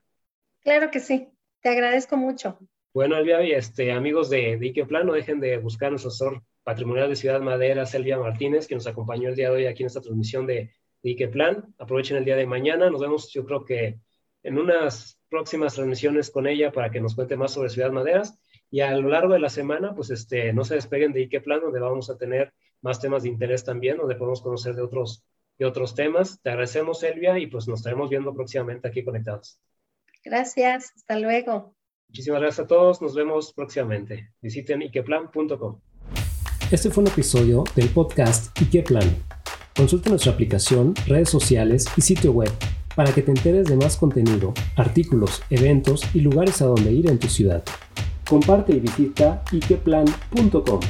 Claro 0.61 0.91
que 0.91 1.01
sí, 1.01 1.31
te 1.62 1.71
agradezco 1.71 2.19
mucho. 2.19 2.59
Bueno, 2.97 3.19
Elvia, 3.19 3.43
este, 3.43 3.93
amigos 3.93 4.31
de, 4.31 4.57
de 4.57 4.87
no 5.05 5.13
dejen 5.13 5.39
de 5.39 5.59
buscar 5.59 5.91
nuestro 5.91 6.09
asesor 6.09 6.43
patrimonial 6.65 7.11
de 7.11 7.17
Ciudad 7.17 7.43
Madera, 7.43 7.85
Selvia 7.85 8.19
Martínez, 8.19 8.67
que 8.67 8.75
nos 8.75 8.87
acompañó 8.87 9.29
el 9.29 9.37
día 9.37 9.51
de 9.51 9.55
hoy 9.55 9.67
aquí 9.67 9.83
en 9.83 9.89
esta 9.89 10.01
transmisión 10.01 10.47
de, 10.47 10.71
de 11.03 11.29
Plan. 11.29 11.75
Aprovechen 11.77 12.17
el 12.17 12.25
día 12.25 12.37
de 12.37 12.47
mañana. 12.47 12.89
Nos 12.89 13.03
vemos, 13.03 13.31
yo 13.35 13.45
creo 13.45 13.67
que 13.67 14.01
en 14.43 14.59
unas 14.59 15.21
próximas 15.29 15.75
transmisiones 15.75 16.31
con 16.31 16.47
ella 16.47 16.73
para 16.73 16.91
que 16.91 16.99
nos 17.03 17.15
cuente 17.15 17.37
más 17.37 17.53
sobre 17.53 17.69
Ciudad 17.69 17.91
Maderas. 17.91 18.41
Y 18.71 18.81
a 18.81 18.97
lo 18.97 19.11
largo 19.11 19.35
de 19.35 19.41
la 19.41 19.51
semana, 19.51 19.95
pues 19.95 20.09
este, 20.09 20.55
no 20.55 20.65
se 20.65 20.77
despeguen 20.77 21.13
de 21.13 21.21
Ike 21.21 21.43
Plan, 21.43 21.61
donde 21.61 21.81
vamos 21.81 22.09
a 22.09 22.17
tener 22.17 22.55
más 22.81 22.99
temas 22.99 23.25
de 23.25 23.29
interés 23.29 23.63
también, 23.63 23.99
donde 23.99 24.17
podemos 24.17 24.41
conocer 24.41 24.75
de 24.75 24.81
otros, 24.81 25.23
de 25.59 25.67
otros 25.67 25.95
temas. 25.95 26.41
Te 26.41 26.49
agradecemos, 26.49 27.03
Elvia, 27.03 27.39
y 27.39 27.47
pues 27.47 27.69
nos 27.69 27.81
estaremos 27.81 28.09
viendo 28.09 28.33
próximamente 28.33 28.89
aquí 28.89 29.05
conectados. 29.05 29.61
Gracias, 30.25 30.93
hasta 30.97 31.19
luego. 31.19 31.76
Muchísimas 32.09 32.41
gracias 32.41 32.65
a 32.65 32.67
todos, 32.69 33.03
nos 33.03 33.15
vemos 33.15 33.53
próximamente. 33.53 34.31
Visiten 34.41 34.83
ikeplan.com. 34.83 35.81
Este 36.71 36.91
fue 36.91 37.05
un 37.05 37.09
episodio 37.09 37.65
del 37.75 37.89
podcast 37.91 38.59
Ikeplan. 38.61 39.25
Consulta 39.77 40.11
nuestra 40.11 40.33
aplicación, 40.33 40.95
redes 41.07 41.29
sociales 41.29 41.87
y 41.97 42.01
sitio 42.01 42.33
web 42.33 42.51
para 42.97 43.13
que 43.13 43.23
te 43.23 43.31
enteres 43.31 43.69
de 43.69 43.77
más 43.77 43.97
contenido, 43.97 44.55
artículos, 44.75 45.43
eventos 45.51 46.03
y 46.15 46.21
lugares 46.21 46.63
a 46.63 46.67
donde 46.67 46.91
ir 46.91 47.09
en 47.11 47.19
tu 47.19 47.29
ciudad. 47.29 47.63
Comparte 48.29 48.73
y 48.75 48.81
visita 48.81 49.45
ikeplan.com. 49.53 50.81